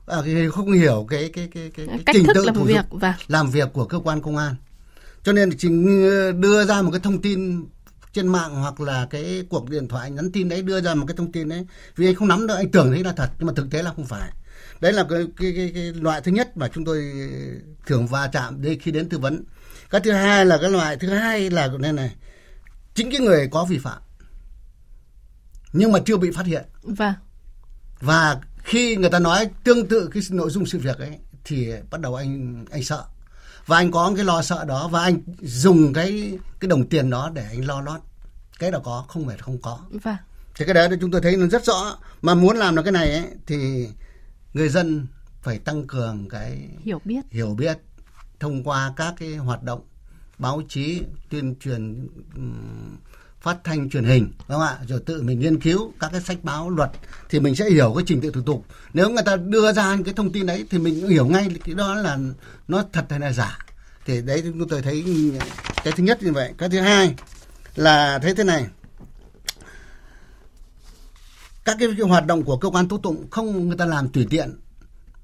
à, 0.07 0.17
không 0.53 0.73
hiểu 0.73 1.07
cái 1.11 1.31
cái 1.33 1.49
cái 1.55 1.71
cái, 1.77 1.87
cái 1.87 1.99
Cách 2.07 2.15
trình 2.17 2.27
thức 2.27 2.33
tự 2.35 2.45
làm 2.45 2.55
thủ 2.55 2.65
việc 2.65 2.85
và 2.91 3.19
làm 3.29 3.51
việc 3.51 3.69
của 3.73 3.85
cơ 3.85 3.99
quan 3.99 4.23
công 4.23 4.37
an. 4.37 4.55
Cho 5.23 5.33
nên 5.33 5.59
chỉ 5.59 5.69
đưa 6.39 6.65
ra 6.65 6.83
một 6.83 6.91
cái 6.91 7.01
thông 7.01 7.23
tin 7.23 7.65
trên 8.13 8.29
mạng 8.29 8.55
hoặc 8.55 8.81
là 8.81 9.07
cái 9.11 9.45
cuộc 9.49 9.71
điện 9.71 9.89
thoại 9.89 10.11
nhắn 10.11 10.33
tin 10.33 10.49
đấy 10.49 10.63
đưa 10.63 10.81
ra 10.81 10.95
một 10.95 11.05
cái 11.09 11.17
thông 11.17 11.33
tin 11.33 11.49
đấy 11.49 11.67
vì 11.97 12.07
anh 12.07 12.15
không 12.15 12.29
nắm 12.29 12.47
được 12.47 12.55
anh 12.55 12.71
tưởng 12.71 12.91
thấy 12.91 13.05
là 13.05 13.13
thật 13.13 13.31
nhưng 13.39 13.47
mà 13.47 13.53
thực 13.57 13.71
tế 13.71 13.83
là 13.83 13.93
không 13.97 14.05
phải 14.05 14.31
đấy 14.81 14.93
là 14.93 15.05
cái 15.11 15.27
cái 15.37 15.53
cái, 15.57 15.71
cái 15.75 15.93
loại 15.93 16.21
thứ 16.21 16.33
nhất 16.33 16.57
mà 16.57 16.69
chúng 16.69 16.85
tôi 16.85 17.13
thường 17.87 18.07
va 18.07 18.27
chạm 18.33 18.63
đây 18.63 18.79
khi 18.83 18.91
đến 18.91 19.09
tư 19.09 19.19
vấn. 19.19 19.45
Cái 19.91 20.01
thứ 20.01 20.13
hai 20.13 20.47
là 20.47 20.59
cái 20.61 20.71
loại 20.71 20.97
thứ 20.97 21.09
hai 21.09 21.51
là 21.51 21.69
này 21.79 21.93
này 21.93 22.15
chính 22.95 23.11
cái 23.11 23.21
người 23.21 23.49
có 23.51 23.65
vi 23.65 23.79
phạm 23.79 24.03
nhưng 25.73 25.93
mà 25.93 25.99
chưa 26.07 26.17
bị 26.17 26.31
phát 26.31 26.47
hiện. 26.47 26.65
Và 26.83 27.15
và 28.01 28.41
khi 28.65 28.97
người 28.97 29.11
ta 29.11 29.19
nói 29.19 29.51
tương 29.65 29.89
tự 29.89 30.11
cái 30.13 30.23
nội 30.31 30.51
dung 30.51 30.67
sự 30.67 30.79
việc 30.79 30.99
ấy 30.99 31.19
thì 31.45 31.73
bắt 31.91 32.01
đầu 32.01 32.15
anh 32.15 32.65
anh 32.71 32.85
sợ. 32.85 33.05
Và 33.67 33.77
anh 33.77 33.91
có 33.91 34.13
cái 34.17 34.25
lo 34.25 34.43
sợ 34.43 34.65
đó 34.65 34.89
và 34.89 35.03
anh 35.03 35.21
dùng 35.43 35.93
cái 35.93 36.39
cái 36.61 36.69
đồng 36.69 36.89
tiền 36.89 37.11
đó 37.11 37.31
để 37.35 37.47
anh 37.51 37.67
lo 37.67 37.81
lót. 37.81 38.01
Cái 38.59 38.71
đó 38.71 38.81
có 38.85 39.05
không 39.09 39.27
phải 39.27 39.39
không 39.39 39.59
có. 39.63 39.79
Và 39.91 40.17
thì 40.55 40.65
cái 40.65 40.75
đấy 40.75 40.89
chúng 41.01 41.11
tôi 41.11 41.21
thấy 41.21 41.37
nó 41.37 41.47
rất 41.47 41.65
rõ. 41.65 41.99
Mà 42.23 42.35
muốn 42.35 42.57
làm 42.57 42.77
được 42.77 42.83
cái 42.83 42.93
này 42.93 43.13
ấy, 43.13 43.25
thì 43.47 43.89
người 44.55 44.69
dân 44.69 45.07
phải 45.43 45.59
tăng 45.59 45.87
cường 45.87 46.29
cái 46.29 46.69
hiểu 46.85 47.01
biết. 47.05 47.21
hiểu 47.31 47.55
biết 47.55 47.79
thông 48.41 48.65
qua 48.65 48.93
các 48.97 49.15
cái 49.19 49.37
hoạt 49.37 49.63
động 49.63 49.81
báo 50.39 50.63
chí 50.69 51.03
tuyên 51.31 51.55
truyền 51.61 52.09
phát 53.41 53.59
thanh 53.65 53.91
truyền 53.91 54.05
hình 54.05 54.33
đúng 54.39 54.59
không 54.59 54.61
ạ? 54.61 54.79
Rồi 54.89 55.01
tự 55.07 55.23
mình 55.23 55.41
nghiên 55.41 55.61
cứu 55.61 55.93
các 56.01 56.09
cái 56.13 56.21
sách 56.21 56.39
báo 56.43 56.71
luật 56.71 56.91
thì 57.29 57.41
mình 57.41 57.57
sẽ 57.57 57.71
hiểu 57.71 57.93
cái 57.97 58.05
trình 58.07 58.21
tự 58.21 58.31
thủ 58.31 58.43
tục. 58.43 58.65
Nếu 58.93 59.11
người 59.11 59.23
ta 59.23 59.37
đưa 59.37 59.73
ra 59.73 59.97
cái 60.05 60.15
thông 60.15 60.33
tin 60.33 60.47
đấy 60.47 60.67
thì 60.71 60.79
mình 60.79 61.09
hiểu 61.09 61.27
ngay 61.27 61.49
cái 61.65 61.75
đó 61.75 61.95
là 61.95 62.19
nó 62.69 62.85
thật 62.93 63.07
hay 63.11 63.21
là 63.21 63.33
giả. 63.33 63.59
Thì 64.05 64.23
đấy 64.23 64.43
chúng 64.45 64.69
tôi 64.69 64.83
thấy 64.83 65.05
cái 65.85 65.93
thứ 65.97 66.03
nhất 66.03 66.23
như 66.23 66.33
vậy. 66.33 66.53
Cái 66.59 66.69
thứ 66.69 66.81
hai 66.81 67.15
là 67.77 68.19
thấy 68.19 68.35
thế 68.35 68.45
này 68.45 68.67
các 71.69 71.77
cái, 71.81 71.89
cái 71.99 72.09
hoạt 72.09 72.27
động 72.27 72.45
của 72.45 72.57
cơ 72.57 72.71
quan 72.71 72.89
tố 72.89 72.99
tụng 72.99 73.31
không 73.31 73.69
người 73.69 73.77
ta 73.77 73.85
làm 73.85 74.09
tùy 74.09 74.27
tiện 74.31 74.61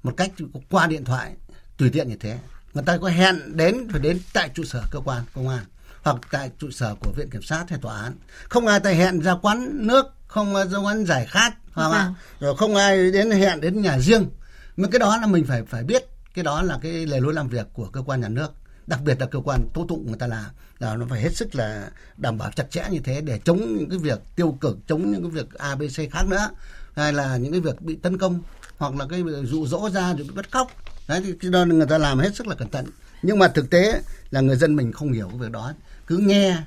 một 0.03 0.13
cách 0.17 0.31
qua 0.69 0.87
điện 0.87 1.05
thoại 1.05 1.33
tùy 1.77 1.89
tiện 1.89 2.09
như 2.09 2.15
thế. 2.19 2.37
Người 2.73 2.83
ta 2.83 2.97
có 2.97 3.07
hẹn 3.07 3.57
đến 3.57 3.87
phải 3.91 3.99
đến 3.99 4.19
tại 4.33 4.49
trụ 4.53 4.63
sở 4.63 4.83
cơ 4.91 4.99
quan 5.05 5.23
công 5.33 5.49
an 5.49 5.63
hoặc 6.03 6.15
tại 6.31 6.51
trụ 6.59 6.71
sở 6.71 6.95
của 6.99 7.11
viện 7.17 7.29
kiểm 7.29 7.41
sát 7.41 7.65
hay 7.69 7.79
tòa 7.81 8.01
án. 8.01 8.13
Không 8.49 8.67
ai 8.67 8.79
ta 8.79 8.89
hẹn 8.89 9.21
ra 9.21 9.35
quán 9.41 9.87
nước 9.87 10.05
không 10.27 10.53
ra 10.53 10.77
quán 10.77 11.05
giải 11.05 11.25
khát 11.25 11.53
hoặc 11.71 11.91
là 11.91 12.13
rồi 12.39 12.55
không 12.57 12.75
ai 12.75 13.11
đến 13.11 13.31
hẹn 13.31 13.61
đến 13.61 13.81
nhà 13.81 13.99
riêng. 13.99 14.29
Mà 14.77 14.87
cái 14.91 14.99
đó 14.99 15.17
là 15.17 15.27
mình 15.27 15.45
phải 15.45 15.63
phải 15.63 15.83
biết 15.83 16.05
cái 16.33 16.43
đó 16.43 16.61
là 16.61 16.79
cái 16.81 16.91
lề 16.91 17.19
lối 17.19 17.33
làm 17.33 17.49
việc 17.49 17.67
của 17.73 17.85
cơ 17.85 18.01
quan 18.01 18.21
nhà 18.21 18.29
nước 18.29 18.53
đặc 18.87 19.01
biệt 19.01 19.19
là 19.19 19.25
cơ 19.25 19.39
quan 19.39 19.67
tố 19.73 19.85
tụng 19.89 20.07
người 20.07 20.17
ta 20.19 20.27
làm 20.27 20.45
là 20.79 20.95
nó 20.95 21.05
phải 21.09 21.21
hết 21.21 21.35
sức 21.35 21.55
là 21.55 21.89
đảm 22.17 22.37
bảo 22.37 22.51
chặt 22.51 22.71
chẽ 22.71 22.85
như 22.91 22.99
thế 22.99 23.21
để 23.21 23.39
chống 23.45 23.77
những 23.77 23.89
cái 23.89 23.99
việc 23.99 24.19
tiêu 24.35 24.57
cực, 24.61 24.77
chống 24.87 25.11
những 25.11 25.21
cái 25.21 25.31
việc 25.31 25.53
abc 25.53 26.11
khác 26.11 26.23
nữa. 26.27 26.49
Hay 26.95 27.13
là 27.13 27.37
những 27.37 27.51
cái 27.51 27.61
việc 27.61 27.81
bị 27.81 27.95
tấn 27.95 28.17
công, 28.17 28.41
hoặc 28.77 28.95
là 28.95 29.05
cái 29.09 29.23
dụ 29.43 29.67
dỗ 29.67 29.89
ra 29.89 30.13
rồi 30.13 30.23
bị 30.23 30.33
bắt 30.35 30.51
cóc. 30.51 30.71
Đấy, 31.07 31.21
thì 31.25 31.33
cái 31.41 31.51
đó 31.51 31.65
người 31.65 31.87
ta 31.87 31.97
làm 31.97 32.19
hết 32.19 32.35
sức 32.35 32.47
là 32.47 32.55
cẩn 32.55 32.69
thận. 32.69 32.85
Nhưng 33.21 33.39
mà 33.39 33.47
thực 33.47 33.69
tế 33.69 34.01
là 34.29 34.41
người 34.41 34.55
dân 34.55 34.75
mình 34.75 34.91
không 34.91 35.11
hiểu 35.11 35.27
cái 35.29 35.37
việc 35.37 35.51
đó. 35.51 35.73
Cứ 36.07 36.17
nghe 36.17 36.57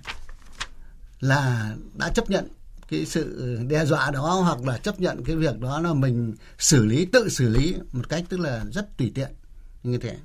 là 1.21 1.73
đã 1.95 2.09
chấp 2.09 2.31
nhận 2.31 2.49
cái 2.91 3.07
sự 3.07 3.57
đe 3.69 3.85
dọa 3.87 4.11
đó, 4.11 4.21
hoặc 4.21 4.65
là 4.65 4.79
chấp 4.79 5.01
nhận 5.01 5.25
cái 5.25 5.37
việc 5.37 5.59
đó 5.61 5.81
là 5.81 5.95
mình 5.95 6.35
xử 6.59 6.87
lý, 6.87 7.05
tự 7.05 7.29
xử 7.29 7.49
lý 7.49 7.77
một 7.93 8.09
cách 8.09 8.25
tức 8.29 8.41
là 8.41 8.65
rất 8.73 8.97
tùy 8.97 9.13
tiện 9.15 9.29
như 9.83 9.99
thế. 9.99 10.17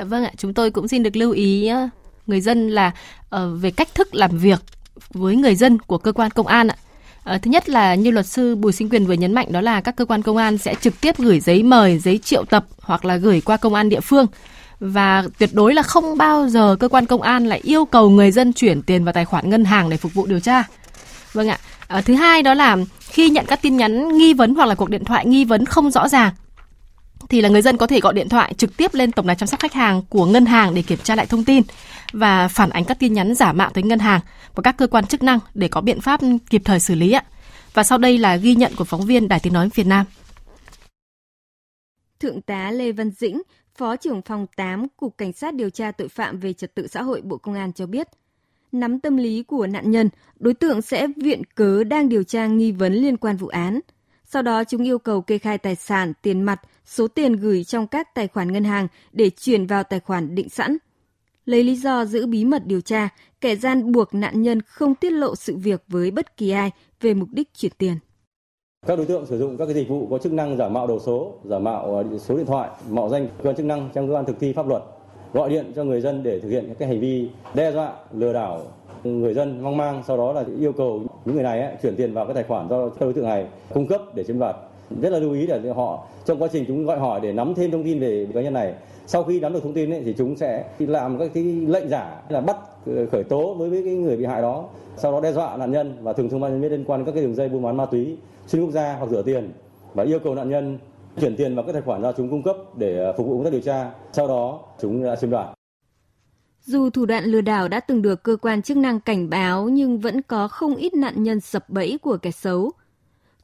Dạ 0.00 0.04
vâng 0.04 0.24
ạ, 0.24 0.30
chúng 0.36 0.54
tôi 0.54 0.70
cũng 0.70 0.88
xin 0.88 1.02
được 1.02 1.16
lưu 1.16 1.32
ý 1.32 1.70
người 2.26 2.40
dân 2.40 2.68
là 2.68 2.90
uh, 3.36 3.40
về 3.60 3.70
cách 3.70 3.88
thức 3.94 4.14
làm 4.14 4.38
việc 4.38 4.60
với 5.12 5.36
người 5.36 5.54
dân 5.54 5.78
của 5.78 5.98
cơ 5.98 6.12
quan 6.12 6.30
công 6.30 6.46
an 6.46 6.68
ạ. 6.68 6.76
Ờ, 7.24 7.38
thứ 7.38 7.50
nhất 7.50 7.68
là 7.68 7.94
như 7.94 8.10
luật 8.10 8.26
sư 8.26 8.56
Bùi 8.56 8.72
Sinh 8.72 8.88
Quyền 8.88 9.06
vừa 9.06 9.14
nhấn 9.14 9.32
mạnh 9.32 9.52
đó 9.52 9.60
là 9.60 9.80
các 9.80 9.96
cơ 9.96 10.04
quan 10.04 10.22
công 10.22 10.36
an 10.36 10.58
sẽ 10.58 10.74
trực 10.74 11.00
tiếp 11.00 11.18
gửi 11.18 11.40
giấy 11.40 11.62
mời, 11.62 11.98
giấy 11.98 12.18
triệu 12.18 12.44
tập 12.44 12.66
hoặc 12.80 13.04
là 13.04 13.16
gửi 13.16 13.40
qua 13.40 13.56
công 13.56 13.74
an 13.74 13.88
địa 13.88 14.00
phương 14.00 14.26
và 14.80 15.24
tuyệt 15.38 15.50
đối 15.52 15.74
là 15.74 15.82
không 15.82 16.18
bao 16.18 16.48
giờ 16.48 16.76
cơ 16.80 16.88
quan 16.88 17.06
công 17.06 17.22
an 17.22 17.46
lại 17.46 17.60
yêu 17.62 17.84
cầu 17.84 18.10
người 18.10 18.30
dân 18.30 18.52
chuyển 18.52 18.82
tiền 18.82 19.04
vào 19.04 19.12
tài 19.12 19.24
khoản 19.24 19.50
ngân 19.50 19.64
hàng 19.64 19.90
để 19.90 19.96
phục 19.96 20.14
vụ 20.14 20.26
điều 20.26 20.40
tra. 20.40 20.64
Vâng 21.32 21.48
ạ. 21.48 21.58
À, 21.88 22.00
thứ 22.00 22.14
hai 22.14 22.42
đó 22.42 22.54
là 22.54 22.76
khi 23.00 23.30
nhận 23.30 23.46
các 23.46 23.62
tin 23.62 23.76
nhắn 23.76 24.18
nghi 24.18 24.34
vấn 24.34 24.54
hoặc 24.54 24.66
là 24.66 24.74
cuộc 24.74 24.90
điện 24.90 25.04
thoại 25.04 25.26
nghi 25.26 25.44
vấn 25.44 25.64
không 25.64 25.90
rõ 25.90 26.08
ràng 26.08 26.32
thì 27.28 27.40
là 27.40 27.48
người 27.48 27.62
dân 27.62 27.76
có 27.76 27.86
thể 27.86 28.00
gọi 28.00 28.14
điện 28.14 28.28
thoại 28.28 28.54
trực 28.54 28.76
tiếp 28.76 28.94
lên 28.94 29.12
tổng 29.12 29.26
đài 29.26 29.36
chăm 29.36 29.46
sóc 29.46 29.60
khách 29.60 29.72
hàng 29.72 30.02
của 30.08 30.26
ngân 30.26 30.46
hàng 30.46 30.74
để 30.74 30.82
kiểm 30.82 30.98
tra 31.02 31.14
lại 31.14 31.26
thông 31.26 31.44
tin 31.44 31.62
và 32.12 32.48
phản 32.48 32.70
ánh 32.70 32.84
các 32.84 32.98
tin 32.98 33.12
nhắn 33.12 33.34
giả 33.34 33.52
mạo 33.52 33.70
tới 33.70 33.84
ngân 33.84 33.98
hàng 33.98 34.20
và 34.54 34.62
các 34.62 34.76
cơ 34.76 34.86
quan 34.86 35.06
chức 35.06 35.22
năng 35.22 35.38
để 35.54 35.68
có 35.68 35.80
biện 35.80 36.00
pháp 36.00 36.20
kịp 36.50 36.62
thời 36.64 36.80
xử 36.80 36.94
lý 36.94 37.12
ạ. 37.12 37.24
Và 37.74 37.82
sau 37.82 37.98
đây 37.98 38.18
là 38.18 38.36
ghi 38.36 38.54
nhận 38.54 38.72
của 38.76 38.84
phóng 38.84 39.06
viên 39.06 39.28
Đài 39.28 39.40
Tiếng 39.40 39.52
nói 39.52 39.68
Việt 39.74 39.86
Nam. 39.86 40.06
Thượng 42.20 42.42
tá 42.42 42.70
Lê 42.70 42.92
Văn 42.92 43.10
Dĩnh, 43.10 43.42
Phó 43.76 43.96
trưởng 43.96 44.22
phòng 44.22 44.46
8 44.56 44.86
Cục 44.96 45.18
Cảnh 45.18 45.32
sát 45.32 45.54
điều 45.54 45.70
tra 45.70 45.92
tội 45.92 46.08
phạm 46.08 46.40
về 46.40 46.52
trật 46.52 46.74
tự 46.74 46.86
xã 46.86 47.02
hội 47.02 47.20
Bộ 47.20 47.36
Công 47.36 47.54
an 47.54 47.72
cho 47.72 47.86
biết, 47.86 48.08
nắm 48.72 49.00
tâm 49.00 49.16
lý 49.16 49.42
của 49.42 49.66
nạn 49.66 49.90
nhân, 49.90 50.08
đối 50.38 50.54
tượng 50.54 50.82
sẽ 50.82 51.06
viện 51.16 51.42
cớ 51.54 51.84
đang 51.84 52.08
điều 52.08 52.22
tra 52.22 52.46
nghi 52.46 52.72
vấn 52.72 52.92
liên 52.94 53.16
quan 53.16 53.36
vụ 53.36 53.48
án. 53.48 53.80
Sau 54.24 54.42
đó 54.42 54.64
chúng 54.64 54.84
yêu 54.84 54.98
cầu 54.98 55.20
kê 55.20 55.38
khai 55.38 55.58
tài 55.58 55.76
sản, 55.76 56.12
tiền 56.22 56.42
mặt, 56.42 56.60
số 56.90 57.08
tiền 57.08 57.32
gửi 57.32 57.64
trong 57.64 57.86
các 57.86 58.14
tài 58.14 58.28
khoản 58.28 58.52
ngân 58.52 58.64
hàng 58.64 58.88
để 59.12 59.30
chuyển 59.30 59.66
vào 59.66 59.82
tài 59.82 60.00
khoản 60.00 60.34
định 60.34 60.48
sẵn. 60.48 60.76
Lấy 61.44 61.64
lý 61.64 61.76
do 61.76 62.04
giữ 62.04 62.26
bí 62.26 62.44
mật 62.44 62.66
điều 62.66 62.80
tra, 62.80 63.08
kẻ 63.40 63.56
gian 63.56 63.92
buộc 63.92 64.14
nạn 64.14 64.42
nhân 64.42 64.62
không 64.62 64.94
tiết 64.94 65.10
lộ 65.10 65.36
sự 65.36 65.56
việc 65.56 65.82
với 65.88 66.10
bất 66.10 66.36
kỳ 66.36 66.50
ai 66.50 66.70
về 67.00 67.14
mục 67.14 67.28
đích 67.32 67.54
chuyển 67.54 67.72
tiền. 67.78 67.94
Các 68.86 68.96
đối 68.96 69.06
tượng 69.06 69.26
sử 69.26 69.38
dụng 69.38 69.56
các 69.56 69.64
cái 69.64 69.74
dịch 69.74 69.88
vụ 69.88 70.06
có 70.10 70.18
chức 70.18 70.32
năng 70.32 70.56
giả 70.56 70.68
mạo 70.68 70.86
đầu 70.86 71.00
số, 71.00 71.34
giả 71.44 71.58
mạo 71.58 71.96
à, 71.96 72.02
số 72.18 72.36
điện 72.36 72.46
thoại, 72.46 72.70
mạo 72.88 73.08
danh 73.08 73.28
cơ 73.38 73.48
quan 73.48 73.56
chức 73.56 73.66
năng 73.66 73.90
trong 73.94 74.08
cơ 74.08 74.14
quan 74.14 74.24
thực 74.24 74.40
thi 74.40 74.52
pháp 74.52 74.68
luật, 74.68 74.82
gọi 75.32 75.50
điện 75.50 75.72
cho 75.76 75.84
người 75.84 76.00
dân 76.00 76.22
để 76.22 76.40
thực 76.40 76.48
hiện 76.48 76.74
các 76.78 76.86
hành 76.86 77.00
vi 77.00 77.30
đe 77.54 77.72
dọa, 77.72 77.92
lừa 78.12 78.32
đảo 78.32 78.62
người 79.04 79.34
dân 79.34 79.62
hoang 79.62 79.76
mang, 79.76 80.02
sau 80.06 80.16
đó 80.16 80.32
là 80.32 80.44
yêu 80.58 80.72
cầu 80.72 81.02
những 81.24 81.34
người 81.34 81.44
này 81.44 81.60
ấy, 81.60 81.74
chuyển 81.82 81.96
tiền 81.96 82.14
vào 82.14 82.24
cái 82.24 82.34
tài 82.34 82.44
khoản 82.44 82.68
do 82.68 82.88
các 82.88 83.00
đối 83.00 83.12
tượng 83.12 83.24
này 83.24 83.46
cung 83.74 83.86
cấp 83.86 84.02
để 84.14 84.24
chiếm 84.24 84.38
đoạt. 84.38 84.56
Rất 85.02 85.10
là 85.12 85.18
lưu 85.18 85.32
ý 85.32 85.46
để 85.46 85.72
họ 85.76 86.06
trong 86.24 86.42
quá 86.42 86.48
trình 86.52 86.64
chúng 86.68 86.86
gọi 86.86 86.98
hỏi 86.98 87.20
để 87.20 87.32
nắm 87.32 87.54
thêm 87.54 87.70
thông 87.70 87.84
tin 87.84 88.00
về 88.00 88.26
cá 88.34 88.40
nhân 88.40 88.52
này. 88.52 88.74
Sau 89.06 89.24
khi 89.24 89.40
nắm 89.40 89.52
được 89.52 89.62
thông 89.62 89.72
tin 89.72 89.90
ấy, 89.90 90.02
thì 90.04 90.14
chúng 90.18 90.36
sẽ 90.36 90.64
làm 90.78 91.18
các 91.18 91.30
cái 91.34 91.44
lệnh 91.44 91.88
giả 91.88 92.22
là 92.28 92.40
bắt 92.40 92.56
ờ, 92.86 93.06
khởi 93.12 93.24
tố 93.24 93.56
đối 93.58 93.70
với 93.70 93.82
cái 93.84 93.94
người 93.94 94.16
bị 94.16 94.24
hại 94.24 94.42
đó, 94.42 94.64
sau 94.96 95.12
đó 95.12 95.20
đe 95.20 95.32
dọa 95.32 95.56
nạn 95.56 95.72
nhân 95.72 95.96
và 96.02 96.12
thường 96.12 96.28
thông 96.28 96.40
báo 96.40 96.50
nhân 96.50 96.60
biết 96.60 96.68
liên 96.68 96.84
quan 96.84 97.00
đến 97.00 97.06
các 97.06 97.12
cái 97.12 97.22
đường 97.22 97.34
dây 97.34 97.48
buôn 97.48 97.62
bán 97.62 97.76
ma 97.76 97.86
túy 97.86 98.16
xuyên 98.46 98.62
quốc 98.62 98.70
gia 98.70 98.94
hoặc 98.94 99.10
rửa 99.10 99.22
tiền 99.22 99.52
và 99.94 100.04
yêu 100.04 100.18
cầu 100.18 100.34
nạn 100.34 100.50
nhân 100.50 100.78
chuyển 101.20 101.36
tiền 101.36 101.54
vào 101.54 101.64
các 101.64 101.72
tài 101.72 101.82
khoản 101.82 102.02
do 102.02 102.12
chúng 102.12 102.30
cung 102.30 102.42
cấp 102.42 102.56
để 102.76 102.98
ờ, 102.98 103.14
phục 103.16 103.26
vụ 103.26 103.34
công 103.34 103.44
tác 103.44 103.52
điều 103.52 103.60
tra. 103.60 103.90
Sau 104.12 104.28
đó 104.28 104.60
chúng 104.80 105.04
đã 105.04 105.16
chiếm 105.16 105.30
đoạt. 105.30 105.46
Dù 106.62 106.90
thủ 106.90 107.06
đoạn 107.06 107.24
lừa 107.24 107.40
đảo 107.40 107.68
đã 107.68 107.80
từng 107.80 108.02
được 108.02 108.22
cơ 108.22 108.36
quan 108.36 108.62
chức 108.62 108.76
năng 108.76 109.00
cảnh 109.00 109.30
báo 109.30 109.68
nhưng 109.68 109.98
vẫn 109.98 110.22
có 110.22 110.48
không 110.48 110.76
ít 110.76 110.94
nạn 110.94 111.22
nhân 111.22 111.40
sập 111.40 111.70
bẫy 111.70 111.98
của 112.02 112.16
kẻ 112.16 112.30
xấu. 112.30 112.70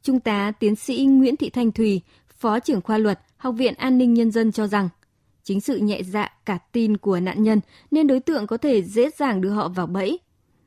Trung 0.07 0.19
tá 0.19 0.51
tiến 0.59 0.75
sĩ 0.75 1.05
Nguyễn 1.05 1.35
Thị 1.35 1.49
Thanh 1.49 1.71
Thùy, 1.71 2.01
Phó 2.27 2.59
trưởng 2.59 2.81
khoa 2.81 2.97
luật, 2.97 3.19
Học 3.37 3.55
viện 3.57 3.73
An 3.77 3.97
ninh 3.97 4.13
Nhân 4.13 4.31
dân 4.31 4.51
cho 4.51 4.67
rằng, 4.67 4.89
chính 5.43 5.61
sự 5.61 5.77
nhẹ 5.77 6.01
dạ 6.03 6.29
cả 6.45 6.57
tin 6.71 6.97
của 6.97 7.19
nạn 7.19 7.43
nhân 7.43 7.59
nên 7.91 8.07
đối 8.07 8.19
tượng 8.19 8.47
có 8.47 8.57
thể 8.57 8.81
dễ 8.81 9.09
dàng 9.09 9.41
đưa 9.41 9.49
họ 9.49 9.69
vào 9.69 9.87
bẫy 9.87 10.19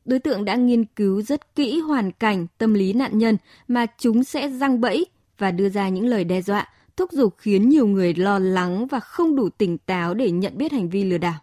đối 0.05 0.19
tượng 0.19 0.45
đã 0.45 0.55
nghiên 0.55 0.85
cứu 0.85 1.23
rất 1.23 1.55
kỹ 1.55 1.81
hoàn 1.81 2.13
cảnh, 2.13 2.47
tâm 2.59 2.75
lý 2.75 2.93
nạn 2.93 3.19
nhân 3.19 3.37
mà 3.69 3.87
chúng 3.99 4.25
sẽ 4.25 4.49
răng 4.49 4.81
bẫy 4.81 5.07
và 5.39 5.51
đưa 5.51 5.69
ra 5.69 5.89
những 5.89 6.07
lời 6.07 6.25
đe 6.25 6.41
dọa, 6.41 6.67
thúc 6.97 7.11
giục 7.13 7.35
khiến 7.39 7.69
nhiều 7.69 7.87
người 7.87 8.15
lo 8.15 8.39
lắng 8.39 8.87
và 8.91 9.01
không 9.01 9.37
đủ 9.37 9.49
tỉnh 9.59 9.79
táo 9.79 10.15
để 10.15 10.31
nhận 10.31 10.53
biết 10.59 10.73
hành 10.73 10.89
vi 10.89 11.05
lừa 11.05 11.19
đảo. 11.19 11.41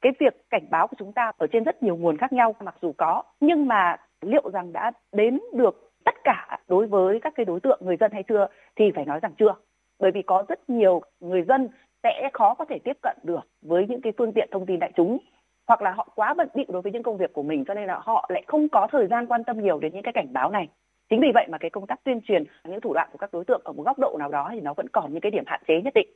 Cái 0.00 0.12
việc 0.20 0.34
cảnh 0.50 0.66
báo 0.70 0.86
của 0.86 0.96
chúng 0.98 1.12
ta 1.12 1.32
ở 1.38 1.46
trên 1.52 1.64
rất 1.64 1.82
nhiều 1.82 1.96
nguồn 1.96 2.16
khác 2.18 2.32
nhau 2.32 2.54
mặc 2.64 2.74
dù 2.82 2.92
có, 2.98 3.22
nhưng 3.40 3.68
mà 3.68 3.96
liệu 4.20 4.50
rằng 4.52 4.72
đã 4.72 4.90
đến 5.12 5.40
được 5.54 5.91
tất 6.04 6.14
cả 6.24 6.58
đối 6.68 6.86
với 6.86 7.20
các 7.22 7.32
cái 7.36 7.46
đối 7.46 7.60
tượng, 7.60 7.80
người 7.82 7.96
dân 8.00 8.12
hay 8.12 8.22
chưa, 8.28 8.46
thì 8.76 8.84
phải 8.94 9.04
nói 9.04 9.20
rằng 9.22 9.32
chưa. 9.38 9.54
Bởi 9.98 10.10
vì 10.14 10.22
có 10.22 10.44
rất 10.48 10.70
nhiều 10.70 11.02
người 11.20 11.42
dân 11.48 11.68
sẽ 12.02 12.30
khó 12.32 12.54
có 12.54 12.64
thể 12.68 12.78
tiếp 12.84 12.96
cận 13.02 13.16
được 13.22 13.40
với 13.62 13.86
những 13.88 14.00
cái 14.00 14.12
phương 14.18 14.32
tiện 14.32 14.48
thông 14.52 14.66
tin 14.66 14.78
đại 14.78 14.92
chúng, 14.96 15.18
hoặc 15.66 15.82
là 15.82 15.92
họ 15.96 16.08
quá 16.14 16.34
bận 16.34 16.48
bịu 16.54 16.66
đối 16.68 16.82
với 16.82 16.92
những 16.92 17.02
công 17.02 17.18
việc 17.18 17.32
của 17.32 17.42
mình, 17.42 17.64
cho 17.64 17.74
nên 17.74 17.86
là 17.86 18.00
họ 18.02 18.28
lại 18.32 18.42
không 18.46 18.68
có 18.68 18.88
thời 18.92 19.06
gian 19.06 19.26
quan 19.26 19.44
tâm 19.44 19.62
nhiều 19.62 19.78
đến 19.78 19.92
những 19.94 20.02
cái 20.02 20.12
cảnh 20.12 20.32
báo 20.32 20.50
này. 20.50 20.68
Chính 21.10 21.20
vì 21.20 21.28
vậy 21.34 21.46
mà 21.50 21.58
cái 21.58 21.70
công 21.70 21.86
tác 21.86 22.04
tuyên 22.04 22.20
truyền, 22.28 22.44
những 22.64 22.80
thủ 22.80 22.94
đoạn 22.94 23.08
của 23.12 23.18
các 23.18 23.32
đối 23.32 23.44
tượng 23.44 23.60
ở 23.64 23.72
một 23.72 23.82
góc 23.82 23.98
độ 23.98 24.16
nào 24.18 24.28
đó 24.28 24.48
thì 24.52 24.60
nó 24.60 24.74
vẫn 24.74 24.88
còn 24.88 25.12
những 25.12 25.20
cái 25.20 25.30
điểm 25.30 25.44
hạn 25.46 25.60
chế 25.68 25.74
nhất 25.84 25.94
định. 25.94 26.08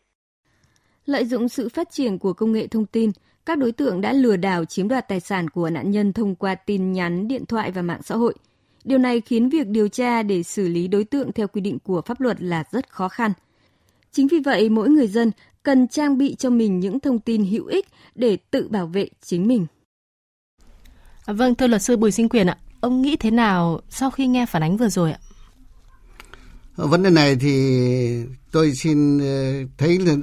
Lợi 1.07 1.25
dụng 1.25 1.49
sự 1.49 1.69
phát 1.69 1.91
triển 1.91 2.19
của 2.19 2.33
công 2.33 2.53
nghệ 2.53 2.67
thông 2.67 2.87
tin, 2.87 3.11
các 3.47 3.59
đối 3.59 3.73
tượng 3.73 4.01
đã 4.01 4.13
lừa 4.13 4.37
đảo 4.37 4.65
chiếm 4.65 4.89
đoạt 4.89 5.09
tài 5.09 5.21
sản 5.21 5.51
của 5.51 5.71
nạn 5.71 5.91
nhân 5.91 6.13
thông 6.13 6.35
qua 6.35 6.55
tin 6.55 6.93
nhắn, 6.93 7.29
điện 7.29 7.47
thoại 7.49 7.71
và 7.71 7.83
mạng 7.83 8.03
xã 8.03 8.15
hội 8.15 8.35
điều 8.87 8.99
này 8.99 9.21
khiến 9.21 9.49
việc 9.49 9.67
điều 9.67 9.89
tra 9.89 10.23
để 10.23 10.43
xử 10.43 10.69
lý 10.69 10.89
đối 10.89 11.05
tượng 11.05 11.33
theo 11.33 11.49
quy 11.49 11.61
định 11.61 11.79
của 11.79 12.03
pháp 12.07 12.21
luật 12.21 12.43
là 12.43 12.65
rất 12.73 12.89
khó 12.91 13.09
khăn 13.09 13.33
chính 14.13 14.29
vì 14.29 14.39
vậy 14.39 14.69
mỗi 14.69 14.89
người 14.89 15.09
dân 15.09 15.31
cần 15.63 15.89
trang 15.89 16.19
bị 16.19 16.35
cho 16.35 16.51
mình 16.51 16.81
những 16.81 17.01
thông 17.01 17.21
tin 17.21 17.45
hữu 17.45 17.67
ích 17.67 17.87
để 18.15 18.39
tự 18.51 18.69
bảo 18.69 18.87
vệ 18.87 19.09
chính 19.25 19.49
mình. 19.49 19.67
À, 21.25 21.33
vâng, 21.33 21.55
thưa 21.55 21.67
luật 21.67 21.83
sư 21.83 21.97
Bùi 21.97 22.11
Sinh 22.11 22.29
Quyền 22.29 22.47
ạ, 22.47 22.59
ông 22.81 23.03
nghĩ 23.03 23.17
thế 23.17 23.31
nào 23.31 23.81
sau 23.91 24.11
khi 24.11 24.27
nghe 24.27 24.47
phản 24.47 24.63
ánh 24.63 24.77
vừa 24.77 24.89
rồi 24.89 25.13
ạ? 25.13 25.19
Vấn 26.77 27.03
đề 27.03 27.11
này 27.11 27.37
thì 27.41 27.53
tôi 28.53 28.75
xin 28.75 29.19
ờ, 29.19 29.53
thấy 29.79 29.99
là 29.99 30.15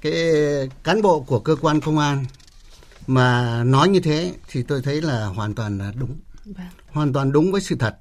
cái 0.00 0.14
cán 0.84 1.02
bộ 1.02 1.20
của 1.20 1.38
cơ 1.38 1.56
quan 1.60 1.80
công 1.80 1.98
an 1.98 2.24
mà 3.06 3.62
nói 3.64 3.88
như 3.88 4.00
thế 4.00 4.32
thì 4.48 4.62
tôi 4.62 4.82
thấy 4.82 5.02
là 5.02 5.26
hoàn 5.26 5.54
toàn 5.54 5.78
là 5.78 5.92
đúng. 5.96 6.16
Vâng. 6.44 6.66
Hoàn 6.92 7.12
toàn 7.12 7.32
đúng 7.32 7.52
với 7.52 7.60
sự 7.60 7.76
thật. 7.76 7.96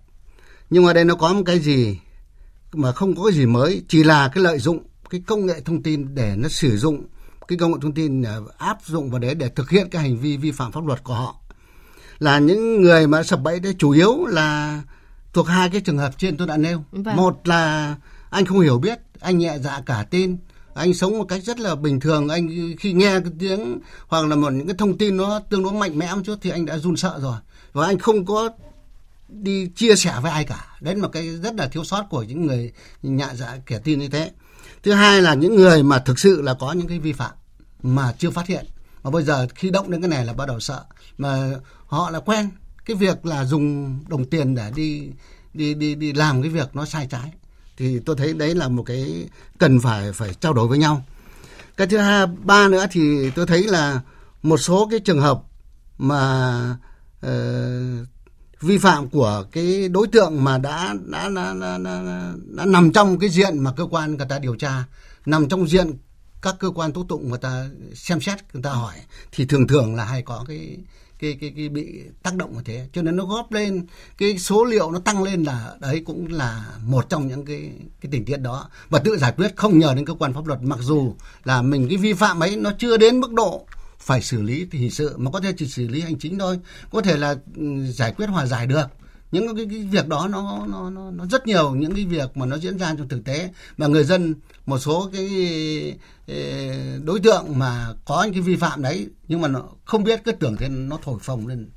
Nhưng 0.69 0.85
mà 0.85 0.93
đây 0.93 1.05
nó 1.05 1.15
có 1.15 1.33
một 1.33 1.43
cái 1.45 1.59
gì 1.59 1.99
mà 2.73 2.91
không 2.91 3.15
có 3.15 3.23
cái 3.23 3.33
gì 3.33 3.45
mới, 3.45 3.83
chỉ 3.87 4.03
là 4.03 4.27
cái 4.27 4.43
lợi 4.43 4.59
dụng 4.59 4.79
cái 5.09 5.21
công 5.27 5.45
nghệ 5.45 5.61
thông 5.65 5.83
tin 5.83 6.15
để 6.15 6.35
nó 6.37 6.49
sử 6.49 6.77
dụng 6.77 7.05
cái 7.47 7.57
công 7.57 7.71
nghệ 7.71 7.77
thông 7.81 7.93
tin 7.93 8.23
áp 8.57 8.77
dụng 8.85 9.11
vào 9.11 9.19
đấy 9.19 9.35
để 9.35 9.49
thực 9.49 9.69
hiện 9.69 9.89
cái 9.89 10.01
hành 10.01 10.17
vi 10.17 10.37
vi 10.37 10.51
phạm 10.51 10.71
pháp 10.71 10.85
luật 10.85 11.03
của 11.03 11.13
họ 11.13 11.35
là 12.19 12.39
những 12.39 12.81
người 12.81 13.07
mà 13.07 13.23
sập 13.23 13.41
bẫy 13.41 13.59
đấy 13.59 13.75
chủ 13.79 13.91
yếu 13.91 14.25
là 14.25 14.81
thuộc 15.33 15.47
hai 15.47 15.69
cái 15.69 15.81
trường 15.81 15.97
hợp 15.97 16.17
trên 16.17 16.37
tôi 16.37 16.47
đã 16.47 16.57
nêu 16.57 16.83
vâng. 16.91 17.15
một 17.15 17.47
là 17.47 17.95
anh 18.29 18.45
không 18.45 18.59
hiểu 18.59 18.79
biết 18.79 18.99
anh 19.19 19.37
nhẹ 19.37 19.57
dạ 19.63 19.81
cả 19.85 20.05
tin 20.09 20.37
anh 20.73 20.93
sống 20.93 21.17
một 21.17 21.25
cách 21.29 21.43
rất 21.43 21.59
là 21.59 21.75
bình 21.75 21.99
thường 21.99 22.29
anh 22.29 22.49
khi 22.79 22.93
nghe 22.93 23.19
cái 23.19 23.31
tiếng 23.39 23.79
hoặc 24.07 24.25
là 24.25 24.35
một 24.35 24.53
những 24.53 24.67
cái 24.67 24.75
thông 24.77 24.97
tin 24.97 25.17
nó 25.17 25.39
tương 25.39 25.63
đối 25.63 25.73
mạnh 25.73 25.97
mẽ 25.97 26.15
một 26.15 26.21
chút 26.25 26.35
thì 26.41 26.49
anh 26.49 26.65
đã 26.65 26.77
run 26.77 26.95
sợ 26.95 27.19
rồi 27.21 27.37
và 27.73 27.85
anh 27.85 27.99
không 27.99 28.25
có 28.25 28.49
đi 29.29 29.67
chia 29.67 29.95
sẻ 29.95 30.19
với 30.21 30.31
ai 30.31 30.43
cả. 30.43 30.65
Đấy 30.81 30.95
là 30.95 31.01
một 31.01 31.09
cái 31.11 31.37
rất 31.37 31.55
là 31.55 31.67
thiếu 31.67 31.83
sót 31.83 32.03
của 32.09 32.23
những 32.23 32.45
người 32.45 32.71
nhạ 33.01 33.33
dạ 33.33 33.57
kẻ 33.65 33.79
tin 33.79 33.99
như 33.99 34.07
thế. 34.07 34.31
Thứ 34.83 34.93
hai 34.93 35.21
là 35.21 35.33
những 35.33 35.55
người 35.55 35.83
mà 35.83 35.99
thực 35.99 36.19
sự 36.19 36.41
là 36.41 36.53
có 36.53 36.71
những 36.71 36.87
cái 36.87 36.99
vi 36.99 37.13
phạm 37.13 37.31
mà 37.83 38.13
chưa 38.17 38.29
phát 38.29 38.47
hiện. 38.47 38.65
Mà 39.03 39.11
bây 39.11 39.23
giờ 39.23 39.47
khi 39.55 39.69
động 39.69 39.91
đến 39.91 40.01
cái 40.01 40.09
này 40.09 40.25
là 40.25 40.33
bắt 40.33 40.47
đầu 40.47 40.59
sợ. 40.59 40.83
Mà 41.17 41.51
họ 41.85 42.09
là 42.09 42.19
quen 42.19 42.49
cái 42.85 42.95
việc 42.95 43.25
là 43.25 43.45
dùng 43.45 43.99
đồng 44.07 44.25
tiền 44.25 44.55
để 44.55 44.71
đi 44.75 45.09
đi 45.53 45.73
đi 45.73 45.95
đi 45.95 46.13
làm 46.13 46.41
cái 46.41 46.51
việc 46.51 46.75
nó 46.75 46.85
sai 46.85 47.07
trái. 47.11 47.31
Thì 47.77 47.99
tôi 47.99 48.15
thấy 48.15 48.33
đấy 48.33 48.55
là 48.55 48.67
một 48.67 48.83
cái 48.83 49.27
cần 49.57 49.79
phải 49.79 50.13
phải 50.13 50.33
trao 50.33 50.53
đổi 50.53 50.67
với 50.67 50.77
nhau. 50.77 51.05
Cái 51.77 51.87
thứ 51.87 51.97
hai 51.97 52.25
ba 52.27 52.67
nữa 52.67 52.85
thì 52.91 53.31
tôi 53.31 53.47
thấy 53.47 53.63
là 53.63 54.01
một 54.43 54.57
số 54.57 54.87
cái 54.91 54.99
trường 54.99 55.21
hợp 55.21 55.41
mà 55.97 56.77
uh, 57.25 57.29
vi 58.61 58.77
phạm 58.77 59.09
của 59.09 59.45
cái 59.51 59.89
đối 59.89 60.07
tượng 60.07 60.43
mà 60.43 60.57
đã 60.57 60.95
đã, 61.05 61.29
đã, 61.35 61.53
đã, 61.61 61.77
đã, 61.77 62.33
đã 62.55 62.65
nằm 62.65 62.91
trong 62.91 63.19
cái 63.19 63.29
diện 63.29 63.59
mà 63.59 63.71
cơ 63.77 63.85
quan 63.85 64.17
người 64.17 64.27
ta 64.29 64.39
điều 64.39 64.55
tra 64.55 64.83
nằm 65.25 65.49
trong 65.49 65.67
diện 65.67 65.93
các 66.41 66.55
cơ 66.59 66.69
quan 66.69 66.93
tố 66.93 67.03
tụng 67.03 67.29
người 67.29 67.39
ta 67.39 67.65
xem 67.95 68.21
xét 68.21 68.39
người 68.53 68.63
ta 68.63 68.71
hỏi 68.71 68.95
thì 69.31 69.45
thường 69.45 69.67
thường 69.67 69.95
là 69.95 70.05
hay 70.05 70.21
có 70.21 70.45
cái 70.47 70.77
cái 71.19 71.37
cái 71.41 71.53
cái 71.55 71.69
bị 71.69 72.01
tác 72.23 72.35
động 72.35 72.53
như 72.53 72.61
thế. 72.65 72.87
Cho 72.93 73.01
nên 73.01 73.15
nó 73.15 73.25
góp 73.25 73.51
lên 73.51 73.85
cái 74.17 74.37
số 74.37 74.65
liệu 74.65 74.91
nó 74.91 74.99
tăng 74.99 75.23
lên 75.23 75.43
là 75.43 75.75
đấy 75.79 76.03
cũng 76.05 76.27
là 76.31 76.65
một 76.85 77.09
trong 77.09 77.27
những 77.27 77.45
cái 77.45 77.71
cái 78.01 78.09
tình 78.11 78.25
tiết 78.25 78.37
đó. 78.37 78.69
Và 78.89 78.99
tự 78.99 79.17
giải 79.17 79.33
quyết 79.37 79.55
không 79.55 79.79
nhờ 79.79 79.93
đến 79.95 80.05
cơ 80.05 80.13
quan 80.13 80.33
pháp 80.33 80.45
luật 80.45 80.61
mặc 80.61 80.79
dù 80.81 81.15
là 81.43 81.61
mình 81.61 81.87
cái 81.87 81.97
vi 81.97 82.13
phạm 82.13 82.39
ấy 82.39 82.55
nó 82.55 82.71
chưa 82.79 82.97
đến 82.97 83.19
mức 83.19 83.33
độ 83.33 83.65
phải 84.09 84.21
xử 84.21 84.41
lý 84.41 84.67
hình 84.71 84.91
sự 84.91 85.17
mà 85.17 85.31
có 85.31 85.39
thể 85.39 85.53
chỉ 85.57 85.67
xử 85.67 85.87
lý 85.87 86.01
hành 86.01 86.19
chính 86.19 86.39
thôi. 86.39 86.59
Có 86.91 87.01
thể 87.01 87.17
là 87.17 87.35
ừ, 87.55 87.91
giải 87.91 88.13
quyết 88.17 88.25
hòa 88.25 88.45
giải 88.45 88.67
được. 88.67 88.85
Những 89.31 89.55
cái, 89.55 89.65
cái 89.69 89.79
việc 89.79 90.07
đó 90.07 90.27
nó, 90.27 90.65
nó 90.69 90.89
nó 90.89 91.11
nó 91.11 91.25
rất 91.25 91.47
nhiều 91.47 91.75
những 91.75 91.95
cái 91.95 92.05
việc 92.05 92.37
mà 92.37 92.45
nó 92.45 92.57
diễn 92.57 92.77
ra 92.79 92.95
trong 92.97 93.09
thực 93.09 93.23
tế. 93.25 93.49
Mà 93.77 93.87
người 93.87 94.03
dân 94.03 94.35
một 94.65 94.79
số 94.79 95.09
cái 95.13 95.27
ờ, 96.27 96.35
đối 97.03 97.19
tượng 97.19 97.59
mà 97.59 97.93
có 98.05 98.23
những 98.23 98.33
cái 98.33 98.41
vi 98.41 98.55
phạm 98.55 98.81
đấy 98.81 99.07
nhưng 99.27 99.41
mà 99.41 99.47
nó 99.47 99.63
không 99.85 100.03
biết 100.03 100.21
cứ 100.23 100.31
tưởng 100.31 100.55
thế 100.55 100.69
nó 100.69 100.99
thổi 101.03 101.19
phồng 101.21 101.47
lên. 101.47 101.69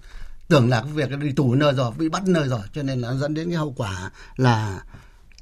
Tưởng 0.48 0.68
là 0.68 0.82
cái 0.82 0.92
việc 0.92 1.18
đi 1.18 1.32
tù 1.32 1.54
nơi 1.54 1.72
rồi 1.72 1.92
bị 1.98 2.08
bắt 2.08 2.28
nơi 2.28 2.48
rồi 2.48 2.60
cho 2.74 2.82
nên 2.82 3.00
là 3.00 3.14
dẫn 3.14 3.34
đến 3.34 3.48
cái 3.48 3.56
hậu 3.56 3.74
quả 3.76 4.10
là 4.36 4.82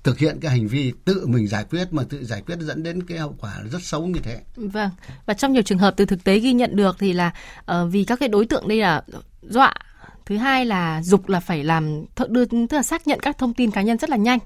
thực 0.04 0.18
hiện 0.18 0.38
cái 0.40 0.50
hành 0.50 0.68
vi 0.68 0.92
tự 1.04 1.26
mình 1.26 1.48
giải 1.48 1.64
quyết 1.70 1.92
mà 1.92 2.02
tự 2.08 2.24
giải 2.24 2.42
quyết 2.46 2.58
dẫn 2.60 2.82
đến 2.82 3.02
cái 3.02 3.18
hậu 3.18 3.34
quả 3.40 3.58
rất 3.72 3.82
xấu 3.82 4.06
như 4.06 4.20
thế. 4.22 4.40
Vâng. 4.56 4.90
Và 5.26 5.34
trong 5.34 5.52
nhiều 5.52 5.62
trường 5.62 5.78
hợp 5.78 5.94
từ 5.96 6.04
thực 6.04 6.24
tế 6.24 6.38
ghi 6.38 6.52
nhận 6.52 6.76
được 6.76 6.96
thì 6.98 7.12
là 7.12 7.30
uh, 7.60 7.76
vì 7.90 8.04
các 8.04 8.20
cái 8.20 8.28
đối 8.28 8.46
tượng 8.46 8.68
đây 8.68 8.78
là 8.78 9.02
dọa 9.42 9.74
thứ 10.26 10.36
hai 10.36 10.66
là 10.66 11.02
dục 11.02 11.28
là 11.28 11.40
phải 11.40 11.64
làm 11.64 12.04
đưa 12.28 12.44
tức 12.44 12.72
là 12.72 12.82
xác 12.82 13.06
nhận 13.06 13.20
các 13.20 13.38
thông 13.38 13.54
tin 13.54 13.70
cá 13.70 13.82
nhân 13.82 13.98
rất 13.98 14.10
là 14.10 14.16
nhanh 14.16 14.38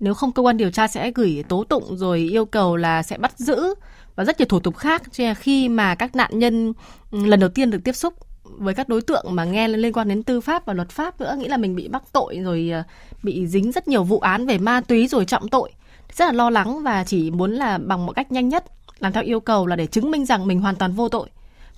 nếu 0.00 0.14
không 0.14 0.32
cơ 0.32 0.42
quan 0.42 0.56
điều 0.56 0.70
tra 0.70 0.88
sẽ 0.88 1.10
gửi 1.14 1.44
tố 1.48 1.64
tụng 1.64 1.96
rồi 1.96 2.18
yêu 2.18 2.44
cầu 2.44 2.76
là 2.76 3.02
sẽ 3.02 3.18
bắt 3.18 3.38
giữ 3.38 3.74
và 4.16 4.24
rất 4.24 4.38
nhiều 4.38 4.46
thủ 4.46 4.60
tục 4.60 4.76
khác 4.76 5.02
cho 5.12 5.34
khi 5.34 5.68
mà 5.68 5.94
các 5.94 6.16
nạn 6.16 6.38
nhân 6.38 6.72
ừ, 7.10 7.26
lần 7.26 7.40
đầu 7.40 7.50
tiên 7.50 7.70
được 7.70 7.80
tiếp 7.84 7.92
xúc 7.92 8.14
với 8.58 8.74
các 8.74 8.88
đối 8.88 9.00
tượng 9.00 9.24
mà 9.30 9.44
nghe 9.44 9.68
liên 9.68 9.92
quan 9.92 10.08
đến 10.08 10.22
tư 10.22 10.40
pháp 10.40 10.66
và 10.66 10.72
luật 10.72 10.90
pháp 10.90 11.20
nữa, 11.20 11.36
nghĩ 11.38 11.48
là 11.48 11.56
mình 11.56 11.76
bị 11.76 11.88
mắc 11.88 12.02
tội 12.12 12.38
rồi 12.38 12.70
ờ, 12.72 12.82
bị 13.22 13.46
dính 13.46 13.72
rất 13.72 13.88
nhiều 13.88 14.04
vụ 14.04 14.18
án 14.18 14.46
về 14.46 14.58
ma 14.58 14.80
túy 14.80 15.08
rồi 15.08 15.24
trọng 15.24 15.48
tội. 15.48 15.72
Rất 16.12 16.26
là 16.26 16.32
lo 16.32 16.50
lắng 16.50 16.82
và 16.82 17.04
chỉ 17.04 17.30
muốn 17.30 17.52
là 17.52 17.78
bằng 17.78 18.06
một 18.06 18.12
cách 18.12 18.32
nhanh 18.32 18.48
nhất, 18.48 18.64
làm 18.98 19.12
theo 19.12 19.22
yêu 19.22 19.40
cầu 19.40 19.66
là 19.66 19.76
để 19.76 19.86
chứng 19.86 20.10
minh 20.10 20.24
rằng 20.26 20.46
mình 20.46 20.60
hoàn 20.60 20.76
toàn 20.76 20.92
vô 20.92 21.08
tội. 21.08 21.28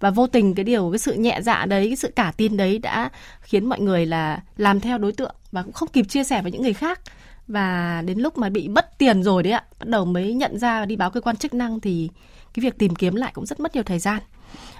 Và 0.00 0.10
vô 0.10 0.26
tình 0.26 0.54
cái 0.54 0.64
điều, 0.64 0.90
cái 0.90 0.98
sự 0.98 1.14
nhẹ 1.14 1.40
dạ 1.42 1.66
đấy, 1.66 1.87
cái 1.87 1.96
sự 1.96 2.10
cả 2.16 2.32
tin 2.37 2.56
đấy 2.56 2.78
đã 2.78 3.10
khiến 3.40 3.66
mọi 3.66 3.80
người 3.80 4.06
là 4.06 4.40
làm 4.56 4.80
theo 4.80 4.98
đối 4.98 5.12
tượng 5.12 5.34
và 5.52 5.62
cũng 5.62 5.72
không 5.72 5.88
kịp 5.88 6.04
chia 6.08 6.25
sẻ 6.25 6.42
với 6.42 6.52
những 6.52 6.62
người 6.62 6.72
khác. 6.72 7.00
Và 7.46 8.02
đến 8.06 8.18
lúc 8.18 8.38
mà 8.38 8.48
bị 8.48 8.68
mất 8.68 8.98
tiền 8.98 9.22
rồi 9.22 9.42
đấy 9.42 9.52
ạ, 9.52 9.64
bắt 9.78 9.88
đầu 9.88 10.04
mới 10.04 10.34
nhận 10.34 10.58
ra 10.58 10.80
và 10.80 10.87
đi 10.87 10.96
báo 10.96 11.10
cơ 11.10 11.20
quan 11.20 11.37
chức 11.37 11.54
năng 11.54 11.80
thì 11.80 12.08
cái 12.54 12.60
việc 12.60 12.78
tìm 12.78 12.94
kiếm 12.94 13.14
lại 13.14 13.32
cũng 13.34 13.46
rất 13.46 13.60
mất 13.60 13.75
nhiều 13.75 13.84
thời 13.84 13.98
gian. 13.98 14.20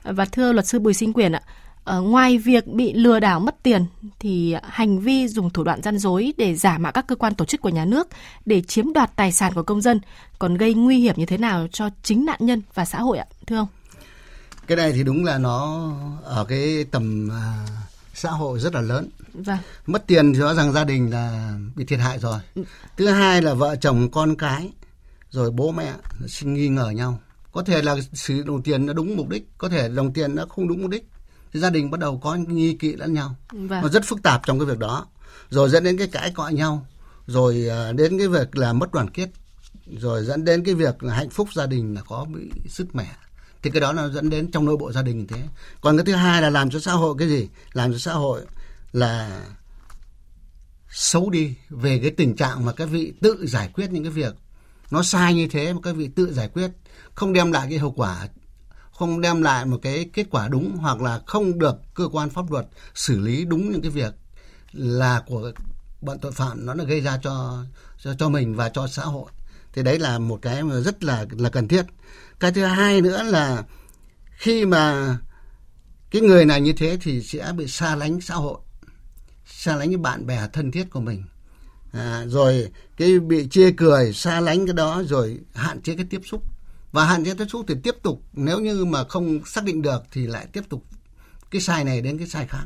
Và 0.02 0.25
thưa 0.25 0.52
luật 0.52 0.66
sư 0.66 0.78
Bùi 0.78 0.95
Sinh 0.95 1.12
Quyền 1.12 1.33
ạ 1.33 1.42
ở 1.88 2.00
ngoài 2.00 2.38
việc 2.38 2.66
bị 2.66 2.92
lừa 2.92 3.21
đảo 3.21 3.40
mất 3.40 3.62
tiền 3.62 3.87
thì 4.18 4.54
hành 4.62 5.00
vi 5.00 5.28
dùng 5.28 5.50
thủ 5.50 5.64
đoạn 5.64 5.83
gian 5.83 5.99
dối 5.99 6.33
để 6.37 6.54
giả 6.54 6.78
mạo 6.78 6.92
các 6.92 7.07
cơ 7.07 7.16
quan 7.16 7.35
tổ 7.35 7.45
chức 7.45 7.61
của 7.61 7.68
nhà 7.68 7.85
nước 7.85 8.09
để 8.47 8.62
chiếm 8.62 8.92
đoạt 8.92 9.16
tài 9.16 9.33
sản 9.33 9.54
của 9.54 9.62
công 9.62 9.80
dân 9.80 10.00
còn 10.38 10.57
gây 10.57 10.75
nguy 10.75 10.99
hiểm 10.99 11.14
như 11.18 11.26
thế 11.26 11.38
nào 11.38 11.66
cho 11.73 11.90
chính 12.02 12.25
nạn 12.25 12.38
nhân 12.40 12.62
và 12.75 12.85
xã 12.85 13.00
hội 13.00 13.18
ạ? 13.18 13.26
Thưa 13.47 13.57
ông. 13.57 13.68
Cái 14.66 14.76
này 14.76 14.92
thì 14.92 15.02
đúng 15.02 15.25
là 15.25 15.38
nó 15.38 15.90
ở 16.25 16.45
cái 16.45 16.85
tầm 16.90 17.28
à, 17.33 17.66
xã 18.14 18.30
hội 18.30 18.59
rất 18.61 18.75
là 18.75 18.80
lớn. 18.80 19.09
Vâng. 19.33 19.59
mất 19.87 20.07
tiền 20.07 20.33
rõ 20.33 20.54
ràng 20.54 20.73
gia 20.73 20.85
đình 20.85 21.11
là 21.11 21.52
bị 21.76 21.85
thiệt 21.85 21.99
hại 22.00 22.18
rồi. 22.18 22.38
Ừ. 22.54 22.64
thứ 22.97 23.09
hai 23.09 23.42
là 23.42 23.54
vợ 23.54 23.76
chồng 23.76 24.11
con 24.11 24.37
cái 24.37 24.71
rồi 25.30 25.50
bố 25.50 25.73
mẹ 25.73 25.92
nghi 26.42 26.68
ngờ 26.68 26.90
nhau. 26.90 27.18
Có 27.52 27.62
thể 27.62 27.83
là 27.83 27.97
sử 28.12 28.37
dụng 28.37 28.47
đồng 28.47 28.62
tiền 28.62 28.87
nó 28.87 28.92
đúng 28.92 29.16
mục 29.16 29.28
đích 29.28 29.49
có 29.59 29.68
thể 29.68 29.88
đồng 29.88 30.12
tiền 30.12 30.35
nó 30.35 30.46
không 30.48 30.68
đúng 30.68 30.83
mục 30.83 30.90
đích 30.90 31.09
thì 31.52 31.61
gia 31.61 31.70
đình 31.70 31.90
bắt 31.90 32.00
đầu 32.00 32.18
có 32.18 32.34
nghi 32.34 32.74
kỵ 32.74 32.92
lẫn 32.92 33.14
nhau. 33.14 33.34
Vâng. 33.52 33.82
nó 33.82 33.88
rất 33.88 34.04
phức 34.04 34.22
tạp 34.22 34.46
trong 34.46 34.58
cái 34.58 34.66
việc 34.66 34.78
đó. 34.78 35.06
Rồi 35.50 35.68
dẫn 35.68 35.84
đến 35.84 35.98
cái 35.98 36.06
cãi 36.06 36.30
cọ 36.30 36.48
nhau. 36.48 36.87
Rồi 37.26 37.68
à, 37.70 37.92
đến 37.92 38.18
cái 38.18 38.28
việc 38.28 38.56
là 38.56 38.72
mất 38.72 38.92
đoàn 38.92 39.11
kết. 39.11 39.28
Rồi 39.87 40.24
dẫn 40.24 40.44
đến 40.44 40.64
cái 40.64 40.74
việc 40.74 41.02
là 41.02 41.14
hạnh 41.14 41.30
phúc 41.30 41.48
gia 41.54 41.66
đình 41.66 41.94
là 41.94 42.02
có 42.02 42.26
bị 42.34 42.50
sứt 42.68 42.94
mẻ. 42.94 43.16
Thì 43.62 43.70
cái 43.70 43.80
đó 43.80 43.92
nó 43.92 44.08
dẫn 44.08 44.30
đến 44.30 44.50
trong 44.50 44.64
nội 44.64 44.76
bộ 44.76 44.92
gia 44.92 45.02
đình 45.02 45.18
như 45.18 45.26
thế. 45.28 45.42
Còn 45.80 45.96
cái 45.96 46.04
thứ 46.04 46.12
hai 46.12 46.42
là 46.42 46.50
làm 46.50 46.70
cho 46.70 46.80
xã 46.80 46.92
hội 46.92 47.14
cái 47.18 47.28
gì? 47.28 47.48
Làm 47.72 47.92
cho 47.92 47.98
xã 47.98 48.12
hội 48.12 48.40
là 48.92 49.42
xấu 50.90 51.30
đi 51.30 51.54
về 51.70 51.98
cái 52.02 52.11
tình 52.11 52.37
trạng 52.37 52.64
mà 52.64 52.72
các 52.72 52.87
vị 52.87 53.12
tự 53.20 53.46
giải 53.46 53.70
quyết 53.74 53.90
những 53.90 54.04
cái 54.04 54.12
việc. 54.12 54.34
Nó 54.90 55.02
sai 55.02 55.34
như 55.34 55.48
thế 55.48 55.72
mà 55.72 55.80
các 55.82 55.96
vị 55.96 56.08
tự 56.16 56.32
giải 56.32 56.48
quyết 56.48 56.70
không 57.14 57.32
đem 57.32 57.52
lại 57.52 57.66
cái 57.70 57.78
hậu 57.78 57.90
quả 57.90 58.28
không 58.98 59.20
đem 59.20 59.42
lại 59.42 59.64
một 59.64 59.78
cái 59.82 60.11
kết 60.12 60.26
quả 60.30 60.48
đúng 60.48 60.76
hoặc 60.76 61.02
là 61.02 61.20
không 61.26 61.58
được 61.58 61.76
cơ 61.94 62.08
quan 62.12 62.30
pháp 62.30 62.50
luật 62.50 62.66
xử 62.94 63.20
lý 63.20 63.44
đúng 63.44 63.72
những 63.72 63.82
cái 63.82 63.90
việc 63.90 64.14
là 64.72 65.22
của 65.26 65.52
bọn 66.00 66.18
tội 66.18 66.32
phạm 66.32 66.66
nó 66.66 66.74
là 66.74 66.84
gây 66.84 67.00
ra 67.00 67.18
cho 67.22 67.64
cho 67.98 68.14
cho 68.18 68.28
mình 68.28 68.54
và 68.54 68.68
cho 68.68 68.87
xã 68.87 69.02
hội. 69.02 69.30
Thì 69.72 69.82
đấy 69.82 69.98
là 69.98 70.18
một 70.18 70.38
cái 70.42 70.62
mà 70.62 70.80
rất 70.80 71.04
là 71.04 71.26
là 71.30 71.50
cần 71.50 71.68
thiết. 71.68 71.82
Cái 72.40 72.52
thứ 72.52 72.64
hai 72.64 73.00
nữa 73.00 73.22
là 73.22 73.64
khi 74.30 74.66
mà 74.66 75.16
cái 76.11 76.22
người 76.22 76.44
này 76.44 76.61
như 76.61 76.72
thế 76.72 76.98
thì 77.02 77.22
sẽ 77.22 77.52
bị 77.56 77.68
xa 77.68 77.96
lánh 77.96 78.20
xã 78.20 78.34
hội 78.34 78.58
xa 79.46 79.76
lánh 79.76 79.90
những 79.90 80.02
bạn 80.02 80.26
bè 80.26 80.48
thân 80.52 80.70
thiết 80.70 80.90
của 80.90 81.00
mình. 81.00 81.24
À, 81.92 82.24
rồi 82.26 82.68
cái 82.96 83.18
bị 83.18 83.48
chê 83.50 83.70
cười 83.76 84.12
xa 84.12 84.40
lánh 84.40 84.66
cái 84.66 84.74
đó 84.74 85.02
rồi 85.06 85.38
hạn 85.54 85.82
chế 85.82 85.94
cái 85.94 86.06
tiếp 86.11 86.20
xúc 86.24 86.42
và 86.92 87.05
hạn 87.05 87.24
chế 87.24 87.35
tiếp 87.35 87.46
xúc 87.48 87.64
thì 87.68 87.74
tiếp 87.83 87.94
tục 88.03 88.22
nếu 88.33 88.61
như 88.61 88.85
mà 88.85 89.05
không 89.05 89.44
xác 89.44 89.64
định 89.64 89.83
được 89.83 90.03
thì 90.12 90.27
lại 90.27 90.46
tiếp 90.53 90.62
tục 90.68 90.85
cái 91.51 91.61
sai 91.61 91.85
này 91.85 92.01
đến 92.01 92.18
cái 92.18 92.27
sai 92.27 92.46
khác 92.46 92.64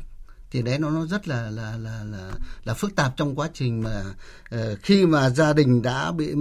thì 0.51 0.63
đấy 0.63 0.79
nó 0.79 0.91
nó 0.91 1.07
rất 1.07 1.29
là 1.29 1.51
là 1.51 1.77
là 1.77 2.05
là 2.05 2.31
là 2.65 2.75
phức 2.75 2.97
tạp 2.97 3.17
trong 3.17 3.35
quá 3.35 3.49
trình 3.55 3.83
mà 3.83 4.03
uh, 4.55 4.79
khi 4.83 5.07
mà 5.07 5.31
gia 5.31 5.53
đình 5.53 5.83
đã 5.83 6.13
bị 6.13 6.35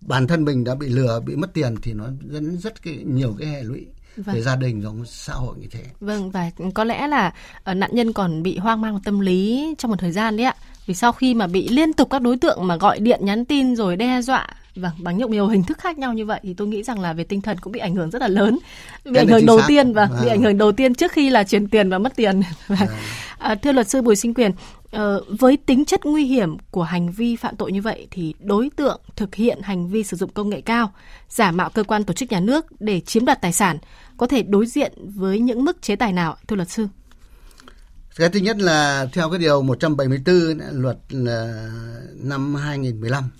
bản 0.00 0.26
thân 0.26 0.44
mình 0.44 0.64
đã 0.64 0.74
bị 0.74 0.88
lừa 0.88 1.20
bị 1.20 1.36
mất 1.36 1.54
tiền 1.54 1.74
thì 1.82 1.92
nó 1.92 2.04
dẫn 2.30 2.58
rất 2.58 2.82
cái, 2.82 2.96
nhiều 3.06 3.36
cái 3.38 3.48
hệ 3.48 3.62
lụy 3.62 3.86
vâng. 4.16 4.34
về 4.34 4.42
gia 4.42 4.56
đình 4.56 4.80
và 4.80 4.90
xã 5.06 5.32
hội 5.32 5.56
như 5.58 5.66
thế. 5.70 5.84
Vâng 6.00 6.30
và 6.30 6.50
có 6.74 6.84
lẽ 6.84 7.06
là 7.06 7.34
uh, 7.70 7.76
nạn 7.76 7.90
nhân 7.92 8.12
còn 8.12 8.42
bị 8.42 8.58
hoang 8.58 8.80
mang 8.80 9.00
tâm 9.04 9.20
lý 9.20 9.74
trong 9.78 9.90
một 9.90 9.96
thời 9.98 10.12
gian 10.12 10.36
đấy 10.36 10.46
ạ. 10.46 10.54
Vì 10.86 10.94
sau 10.94 11.12
khi 11.12 11.34
mà 11.34 11.46
bị 11.46 11.68
liên 11.68 11.92
tục 11.92 12.08
các 12.10 12.22
đối 12.22 12.36
tượng 12.36 12.66
mà 12.66 12.76
gọi 12.76 13.00
điện 13.00 13.20
nhắn 13.22 13.44
tin 13.44 13.76
rồi 13.76 13.96
đe 13.96 14.22
dọa 14.22 14.46
Vâng, 14.76 14.92
bằng 14.98 15.18
nhiều 15.18 15.28
nhiều 15.28 15.46
hình 15.46 15.62
thức 15.62 15.78
khác 15.78 15.98
nhau 15.98 16.14
như 16.14 16.26
vậy 16.26 16.40
thì 16.42 16.54
tôi 16.54 16.68
nghĩ 16.68 16.82
rằng 16.82 17.00
là 17.00 17.12
về 17.12 17.24
tinh 17.24 17.40
thần 17.40 17.58
cũng 17.58 17.72
bị 17.72 17.80
ảnh 17.80 17.94
hưởng 17.94 18.10
rất 18.10 18.22
là 18.22 18.28
lớn. 18.28 18.58
Bị 19.04 19.16
ảnh 19.16 19.28
hưởng 19.28 19.46
đầu 19.46 19.60
xác. 19.60 19.64
tiên 19.68 19.92
và 19.92 20.06
vâng. 20.06 20.18
bị 20.22 20.28
ảnh 20.28 20.42
hưởng 20.42 20.58
đầu 20.58 20.72
tiên 20.72 20.94
trước 20.94 21.12
khi 21.12 21.30
là 21.30 21.44
chuyển 21.44 21.68
tiền 21.68 21.90
và 21.90 21.98
mất 21.98 22.16
tiền. 22.16 22.40
Vâng. 22.66 22.88
À, 23.38 23.54
thưa 23.54 23.72
luật 23.72 23.88
sư 23.88 24.02
Bùi 24.02 24.16
Sinh 24.16 24.34
Quyền, 24.34 24.50
uh, 24.96 25.00
với 25.40 25.56
tính 25.56 25.84
chất 25.84 26.06
nguy 26.06 26.24
hiểm 26.24 26.56
của 26.70 26.82
hành 26.82 27.12
vi 27.12 27.36
phạm 27.36 27.56
tội 27.56 27.72
như 27.72 27.82
vậy 27.82 28.06
thì 28.10 28.34
đối 28.40 28.70
tượng 28.76 29.00
thực 29.16 29.34
hiện 29.34 29.62
hành 29.62 29.88
vi 29.88 30.04
sử 30.04 30.16
dụng 30.16 30.30
công 30.30 30.48
nghệ 30.48 30.60
cao, 30.60 30.92
giả 31.28 31.50
mạo 31.50 31.70
cơ 31.70 31.82
quan 31.82 32.04
tổ 32.04 32.14
chức 32.14 32.32
nhà 32.32 32.40
nước 32.40 32.80
để 32.80 33.00
chiếm 33.00 33.24
đoạt 33.24 33.40
tài 33.40 33.52
sản 33.52 33.78
có 34.16 34.26
thể 34.26 34.42
đối 34.42 34.66
diện 34.66 34.92
với 34.96 35.38
những 35.38 35.64
mức 35.64 35.82
chế 35.82 35.96
tài 35.96 36.12
nào 36.12 36.36
thưa 36.48 36.56
luật 36.56 36.70
sư? 36.70 36.86
Cái 38.16 38.28
thứ 38.28 38.40
nhất 38.40 38.58
là 38.58 39.06
theo 39.12 39.30
cái 39.30 39.38
điều 39.38 39.62
174 39.62 40.58
luật 40.72 40.98
năm 42.14 42.54
2015 42.54 43.30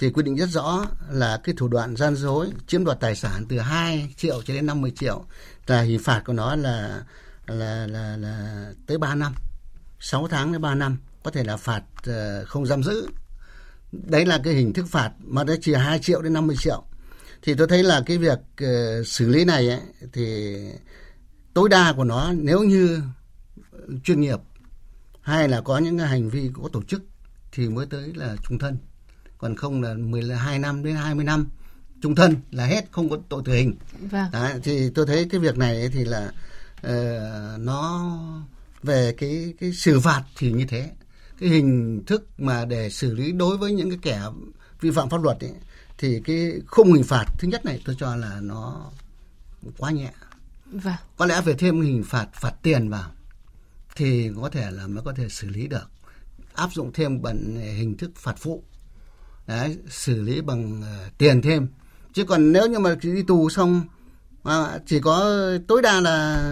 thì 0.00 0.10
quy 0.10 0.22
định 0.22 0.36
rất 0.36 0.48
rõ 0.48 0.86
là 1.10 1.40
cái 1.44 1.54
thủ 1.58 1.68
đoạn 1.68 1.96
gian 1.96 2.16
dối 2.16 2.50
chiếm 2.66 2.84
đoạt 2.84 3.00
tài 3.00 3.16
sản 3.16 3.46
từ 3.48 3.58
2 3.58 4.14
triệu 4.16 4.42
cho 4.42 4.54
đến 4.54 4.66
50 4.66 4.92
triệu 4.96 5.24
là 5.66 5.80
hình 5.82 5.98
phạt 5.98 6.22
của 6.26 6.32
nó 6.32 6.56
là 6.56 7.02
là 7.46 7.86
là, 7.86 8.16
là 8.16 8.66
tới 8.86 8.98
3 8.98 9.14
năm 9.14 9.34
6 10.00 10.28
tháng 10.28 10.52
đến 10.52 10.62
3 10.62 10.74
năm 10.74 10.98
có 11.22 11.30
thể 11.30 11.44
là 11.44 11.56
phạt 11.56 11.82
uh, 12.10 12.48
không 12.48 12.66
giam 12.66 12.82
giữ. 12.82 13.08
Đấy 13.92 14.26
là 14.26 14.40
cái 14.44 14.54
hình 14.54 14.72
thức 14.72 14.86
phạt 14.88 15.10
mà 15.20 15.44
nó 15.44 15.54
chỉ 15.60 15.74
2 15.74 15.98
triệu 15.98 16.22
đến 16.22 16.32
50 16.32 16.56
triệu. 16.58 16.82
Thì 17.42 17.54
tôi 17.54 17.66
thấy 17.66 17.82
là 17.82 18.02
cái 18.06 18.18
việc 18.18 18.38
uh, 18.64 19.06
xử 19.06 19.28
lý 19.28 19.44
này 19.44 19.68
ấy, 19.68 19.80
thì 20.12 20.56
tối 21.54 21.68
đa 21.68 21.92
của 21.92 22.04
nó 22.04 22.32
nếu 22.32 22.62
như 22.62 23.02
chuyên 24.04 24.20
nghiệp 24.20 24.38
hay 25.20 25.48
là 25.48 25.60
có 25.60 25.78
những 25.78 25.98
cái 25.98 26.06
hành 26.06 26.30
vi 26.30 26.50
có 26.54 26.68
tổ 26.72 26.82
chức 26.82 27.02
thì 27.52 27.68
mới 27.68 27.86
tới 27.86 28.12
là 28.14 28.36
trung 28.48 28.58
thân 28.58 28.78
còn 29.40 29.56
không 29.56 29.82
là 29.82 29.94
12 29.94 30.58
năm 30.58 30.84
đến 30.84 30.96
20 30.96 31.24
năm 31.24 31.46
trung 32.02 32.14
thân 32.14 32.36
là 32.50 32.66
hết 32.66 32.84
không 32.90 33.08
có 33.08 33.18
tội 33.28 33.42
tử 33.44 33.52
hình. 33.52 33.76
Vâng. 34.10 34.30
Đấy, 34.32 34.60
thì 34.62 34.90
tôi 34.90 35.06
thấy 35.06 35.26
cái 35.30 35.40
việc 35.40 35.58
này 35.58 35.88
thì 35.92 36.04
là 36.04 36.32
uh, 36.86 37.60
nó 37.60 38.10
về 38.82 39.14
cái 39.18 39.54
cái 39.60 39.72
xử 39.72 40.00
phạt 40.00 40.22
thì 40.36 40.52
như 40.52 40.66
thế. 40.68 40.90
Cái 41.40 41.48
hình 41.48 42.02
thức 42.06 42.26
mà 42.38 42.64
để 42.64 42.90
xử 42.90 43.14
lý 43.14 43.32
đối 43.32 43.56
với 43.56 43.72
những 43.72 43.90
cái 43.90 43.98
kẻ 44.02 44.22
vi 44.80 44.90
phạm 44.90 45.08
pháp 45.10 45.22
luật 45.22 45.40
ấy, 45.40 45.52
thì 45.98 46.20
cái 46.24 46.52
khung 46.66 46.92
hình 46.92 47.04
phạt 47.04 47.24
thứ 47.38 47.48
nhất 47.48 47.64
này 47.64 47.82
tôi 47.84 47.96
cho 47.98 48.16
là 48.16 48.38
nó 48.42 48.90
quá 49.78 49.90
nhẹ. 49.90 50.10
Vâng. 50.72 50.94
có 51.16 51.26
lẽ 51.26 51.40
phải 51.44 51.54
thêm 51.54 51.80
hình 51.80 52.04
phạt 52.04 52.26
phạt 52.32 52.52
tiền 52.62 52.88
vào 52.88 53.10
thì 53.96 54.30
có 54.42 54.50
thể 54.50 54.70
là 54.70 54.86
mới 54.86 55.04
có 55.04 55.12
thể 55.12 55.28
xử 55.28 55.48
lý 55.48 55.66
được. 55.66 55.90
Áp 56.54 56.72
dụng 56.72 56.92
thêm 56.92 57.22
bằng 57.22 57.56
hình 57.56 57.96
thức 57.96 58.10
phạt 58.16 58.34
phụ 58.38 58.62
Đấy, 59.46 59.76
xử 59.88 60.22
lý 60.22 60.40
bằng 60.40 60.80
uh, 60.80 61.18
tiền 61.18 61.42
thêm. 61.42 61.68
Chứ 62.12 62.24
còn 62.24 62.52
nếu 62.52 62.66
như 62.66 62.78
mà 62.78 62.94
đi 63.02 63.22
tù 63.22 63.50
xong 63.50 63.82
à, 64.44 64.78
chỉ 64.86 65.00
có 65.00 65.42
tối 65.68 65.82
đa 65.82 66.00
là 66.00 66.42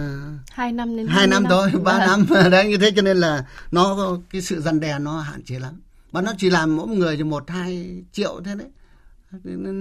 hai 0.51 0.71
năm 0.71 0.97
đến 0.97 1.07
hai 1.07 1.27
năm, 1.27 1.43
năm 1.43 1.49
thôi 1.51 1.81
ba 1.83 1.99
Vâng. 1.99 2.25
năm. 2.29 2.51
Đấy 2.51 2.67
như 2.67 2.77
thế 2.77 2.91
cho 2.95 3.01
nên 3.01 3.17
là 3.17 3.45
nó 3.71 4.17
cái 4.29 4.41
sự 4.41 4.61
răn 4.61 4.79
đe 4.79 4.99
nó 4.99 5.19
hạn 5.19 5.43
chế 5.43 5.59
lắm. 5.59 5.81
Mà 6.11 6.21
nó 6.21 6.33
chỉ 6.37 6.49
làm 6.49 6.75
mỗi 6.75 6.87
người 6.87 7.17
chỉ 7.17 7.23
một 7.23 7.49
hai 7.49 8.03
triệu 8.11 8.41
thế 8.45 8.55
đấy. 8.55 8.67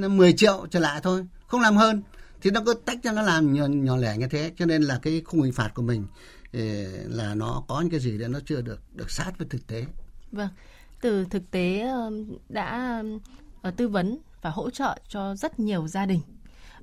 10 0.08 0.32
triệu 0.32 0.66
trở 0.70 0.80
lại 0.80 1.00
thôi 1.02 1.26
không 1.46 1.60
làm 1.60 1.76
hơn. 1.76 2.02
Thì 2.42 2.50
nó 2.50 2.60
cứ 2.66 2.74
tách 2.74 2.98
cho 3.02 3.12
nó 3.12 3.22
làm 3.22 3.52
nhỏ, 3.52 3.66
nhỏ 3.66 3.96
lẻ 3.96 4.16
như 4.16 4.26
thế. 4.30 4.52
Cho 4.56 4.66
nên 4.66 4.82
là 4.82 4.98
cái 5.02 5.22
khung 5.24 5.42
hình 5.42 5.52
phạt 5.52 5.70
của 5.74 5.82
mình 5.82 6.06
ờ, 6.52 6.60
là 7.08 7.34
nó 7.34 7.62
có 7.68 7.80
những 7.80 7.90
cái 7.90 8.00
gì 8.00 8.18
để 8.18 8.28
nó 8.28 8.38
chưa 8.46 8.60
được 8.60 8.80
được 8.94 9.10
sát 9.10 9.32
với 9.38 9.48
thực 9.50 9.66
tế. 9.66 9.86
Vâng, 10.32 10.48
từ 11.00 11.24
thực 11.30 11.50
tế 11.50 11.86
đã 12.48 13.02
ờ, 13.62 13.70
tư 13.70 13.88
vấn 13.88 14.18
và 14.42 14.50
hỗ 14.50 14.70
trợ 14.70 14.98
cho 15.08 15.34
rất 15.36 15.60
nhiều 15.60 15.88
gia 15.88 16.06
đình. 16.06 16.20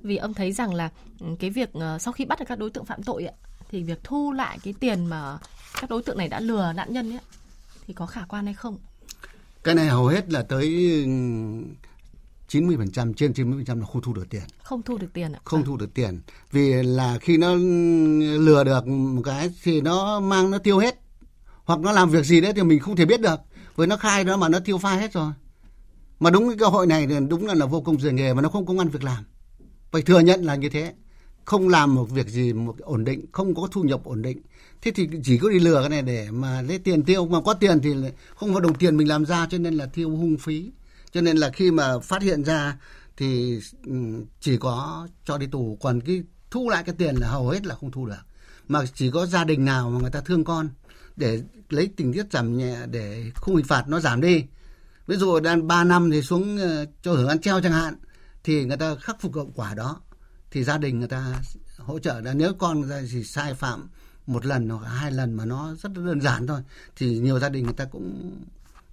Vì 0.02 0.16
ông 0.16 0.34
thấy 0.34 0.52
rằng 0.52 0.74
là 0.74 0.90
cái 1.38 1.50
việc 1.50 1.72
ờ, 1.72 1.98
sau 1.98 2.12
khi 2.12 2.24
bắt 2.24 2.38
được 2.38 2.44
các 2.48 2.58
đối 2.58 2.70
tượng 2.70 2.84
phạm 2.84 3.02
tội 3.02 3.28
thì 3.70 3.82
việc 3.82 3.98
thu 4.04 4.32
lại 4.32 4.58
cái 4.64 4.74
tiền 4.80 5.06
mà 5.06 5.38
các 5.80 5.90
đối 5.90 6.02
tượng 6.02 6.18
này 6.18 6.28
đã 6.28 6.40
lừa 6.40 6.72
nạn 6.76 6.92
nhân 6.92 7.10
ấy, 7.12 7.20
thì 7.86 7.94
có 7.94 8.06
khả 8.06 8.20
quan 8.28 8.44
hay 8.44 8.54
không? 8.54 8.78
cái 9.64 9.74
này 9.74 9.86
hầu 9.88 10.06
hết 10.06 10.32
là 10.32 10.42
tới 10.42 10.64
ừ, 11.04 11.10
90% 12.48 13.12
trên 13.14 13.32
90% 13.32 13.80
là 13.80 13.86
không 13.86 14.02
thu 14.02 14.12
được 14.12 14.26
tiền 14.30 14.42
Không 14.62 14.82
thu 14.82 14.98
được 14.98 15.12
tiền 15.12 15.32
ạ. 15.32 15.40
không 15.44 15.60
Vâng. 15.60 15.66
thu 15.66 15.76
được 15.76 15.94
tiền 15.94 16.20
vì 16.52 16.72
là 16.82 17.18
khi 17.20 17.36
nó 17.36 17.54
lừa 18.38 18.64
được 18.64 18.86
một 18.86 19.22
cái 19.24 19.50
thì 19.62 19.80
nó 19.80 20.20
mang 20.20 20.50
nó 20.50 20.58
tiêu 20.58 20.78
hết 20.78 21.00
hoặc 21.64 21.80
nó 21.80 21.92
làm 21.92 22.10
việc 22.10 22.24
gì 22.24 22.40
đấy 22.40 22.52
thì 22.56 22.62
mình 22.62 22.78
không 22.80 22.96
thể 22.96 23.04
biết 23.04 23.20
được 23.20 23.40
với 23.76 23.86
nó 23.86 23.96
khai 23.96 24.24
đó 24.24 24.36
mà 24.36 24.48
nó 24.48 24.58
tiêu 24.58 24.78
pha 24.78 24.96
hết 24.96 25.12
rồi. 25.12 25.32
Mà 26.20 26.30
đúng 26.30 26.48
cái 26.48 26.56
cơ 26.58 26.66
hội 26.66 26.86
này 26.86 27.06
thì 27.06 27.14
đúng 27.28 27.46
là 27.46 27.54
là 27.54 27.66
vô 27.66 27.80
công 27.80 28.00
rời 28.00 28.12
nghề 28.12 28.34
mà 28.34 28.42
nó 28.42 28.48
không 28.48 28.66
có 28.66 28.68
công 28.68 28.78
ăn 28.78 28.88
việc 28.88 29.04
làm. 29.04 29.24
Phải 29.90 30.02
thừa 30.02 30.20
nhận 30.20 30.44
là 30.44 30.54
như 30.54 30.68
thế. 30.68 30.94
Không 31.44 31.68
làm 31.68 31.94
một 31.94 32.10
việc 32.10 32.28
gì 32.28 32.52
một 32.52 32.78
ổn 32.78 33.04
định, 33.04 33.24
không 33.32 33.54
có 33.54 33.68
thu 33.72 33.82
nhập 33.82 34.00
ổn 34.04 34.22
định. 34.22 34.42
Thế 34.82 34.90
thì 34.94 35.08
chỉ 35.24 35.38
có 35.38 35.48
đi 35.50 35.58
lừa 35.58 35.80
cái 35.80 35.88
này 35.88 36.02
để 36.02 36.30
mà 36.30 36.62
lấy 36.62 36.78
tiền 36.78 37.02
tiêu. 37.02 37.26
Mà 37.26 37.40
có 37.40 37.54
tiền 37.54 37.80
thì 37.80 37.94
không 38.36 38.54
có 38.54 38.60
đồng 38.60 38.74
tiền 38.74 38.96
mình 38.96 39.08
làm 39.08 39.26
ra 39.26 39.46
cho 39.50 39.58
nên 39.58 39.74
là 39.74 39.86
tiêu 39.86 40.10
hung 40.10 40.36
phí. 40.36 40.70
Cho 41.12 41.20
nên 41.20 41.36
là 41.36 41.50
khi 41.50 41.70
mà 41.70 41.98
phát 41.98 42.22
hiện 42.22 42.44
ra 42.44 42.76
thì 43.16 43.60
ừ, 43.86 43.92
chỉ 44.40 44.56
có 44.56 45.08
cho 45.24 45.38
đi 45.38 45.46
tù. 45.46 45.78
Còn 45.80 46.00
cái 46.00 46.22
thu 46.50 46.68
lại 46.68 46.82
cái 46.86 46.94
tiền 46.98 47.16
là 47.16 47.28
hầu 47.28 47.48
hết 47.48 47.66
là 47.66 47.74
không 47.74 47.90
thu 47.90 48.06
được. 48.06 48.14
Mà 48.68 48.80
chỉ 48.94 49.10
có 49.10 49.26
gia 49.26 49.44
đình 49.44 49.64
nào 49.64 49.90
mà 49.90 50.00
người 50.00 50.10
ta 50.10 50.20
thương 50.20 50.44
con 50.44 50.68
để 51.16 51.42
lấy 51.70 51.90
tình 51.96 52.12
tiết 52.12 52.26
giảm 52.32 52.56
nhẹ 52.58 52.76
để 52.90 53.30
khung 53.34 53.56
hình 53.56 53.64
phạt 53.64 53.88
nó 53.88 54.00
giảm 54.00 54.20
đi 54.20 54.44
ví 55.06 55.16
dụ 55.16 55.40
đang 55.40 55.66
3 55.66 55.84
năm 55.84 56.10
thì 56.10 56.22
xuống 56.22 56.56
ờ, 56.58 56.86
cho 57.02 57.12
hưởng 57.12 57.28
án 57.28 57.38
treo 57.40 57.60
chẳng 57.60 57.72
hạn 57.72 57.94
thì 58.44 58.64
người 58.64 58.76
ta 58.76 58.94
khắc 58.94 59.20
phục 59.20 59.34
hậu 59.34 59.50
quả 59.54 59.74
đó 59.74 59.96
thì 60.50 60.64
gia 60.64 60.78
đình 60.78 60.98
người 60.98 61.08
ta 61.08 61.34
hỗ 61.78 61.98
trợ 61.98 62.20
là 62.20 62.34
nếu 62.34 62.54
con 62.54 62.80
người 62.80 62.90
ta 62.90 63.00
chỉ 63.10 63.24
sai 63.24 63.54
phạm 63.54 63.88
một 64.26 64.46
lần 64.46 64.68
hoặc 64.68 64.88
hai 64.88 65.12
lần 65.12 65.32
mà 65.34 65.44
nó 65.44 65.74
rất 65.82 65.92
đơn 65.94 66.20
giản 66.20 66.46
thôi 66.46 66.60
thì 66.96 67.18
nhiều 67.18 67.38
gia 67.38 67.48
đình 67.48 67.64
người 67.64 67.74
ta 67.74 67.84
cũng 67.84 68.32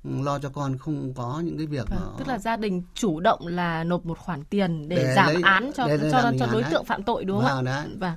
lo 0.03 0.39
cho 0.39 0.49
con 0.49 0.77
không 0.77 1.13
có 1.13 1.41
những 1.45 1.57
cái 1.57 1.67
việc 1.67 1.87
Vâng, 1.89 1.99
nó 2.01 2.15
Tức 2.19 2.27
là 2.27 2.39
gia 2.39 2.57
đình 2.57 2.83
chủ 2.93 3.19
động 3.19 3.47
là 3.47 3.83
nộp 3.83 4.05
một 4.05 4.19
khoản 4.19 4.43
tiền 4.43 4.89
để, 4.89 4.95
Để 4.95 5.13
giảm 5.15 5.25
lấy- 5.33 5.41
án 5.43 5.71
cho 5.75 5.87
để- 5.87 5.97
để 5.97 6.09
cho 6.11 6.21
cho 6.21 6.45
án 6.45 6.51
đối 6.51 6.61
đấy. 6.61 6.71
tượng 6.71 6.85
phạm 6.85 7.03
tội 7.03 7.25
đúng 7.25 7.41
không 7.41 7.55
Vâng, 7.55 7.65
ạ? 7.65 7.85
Vâng. 7.99 8.13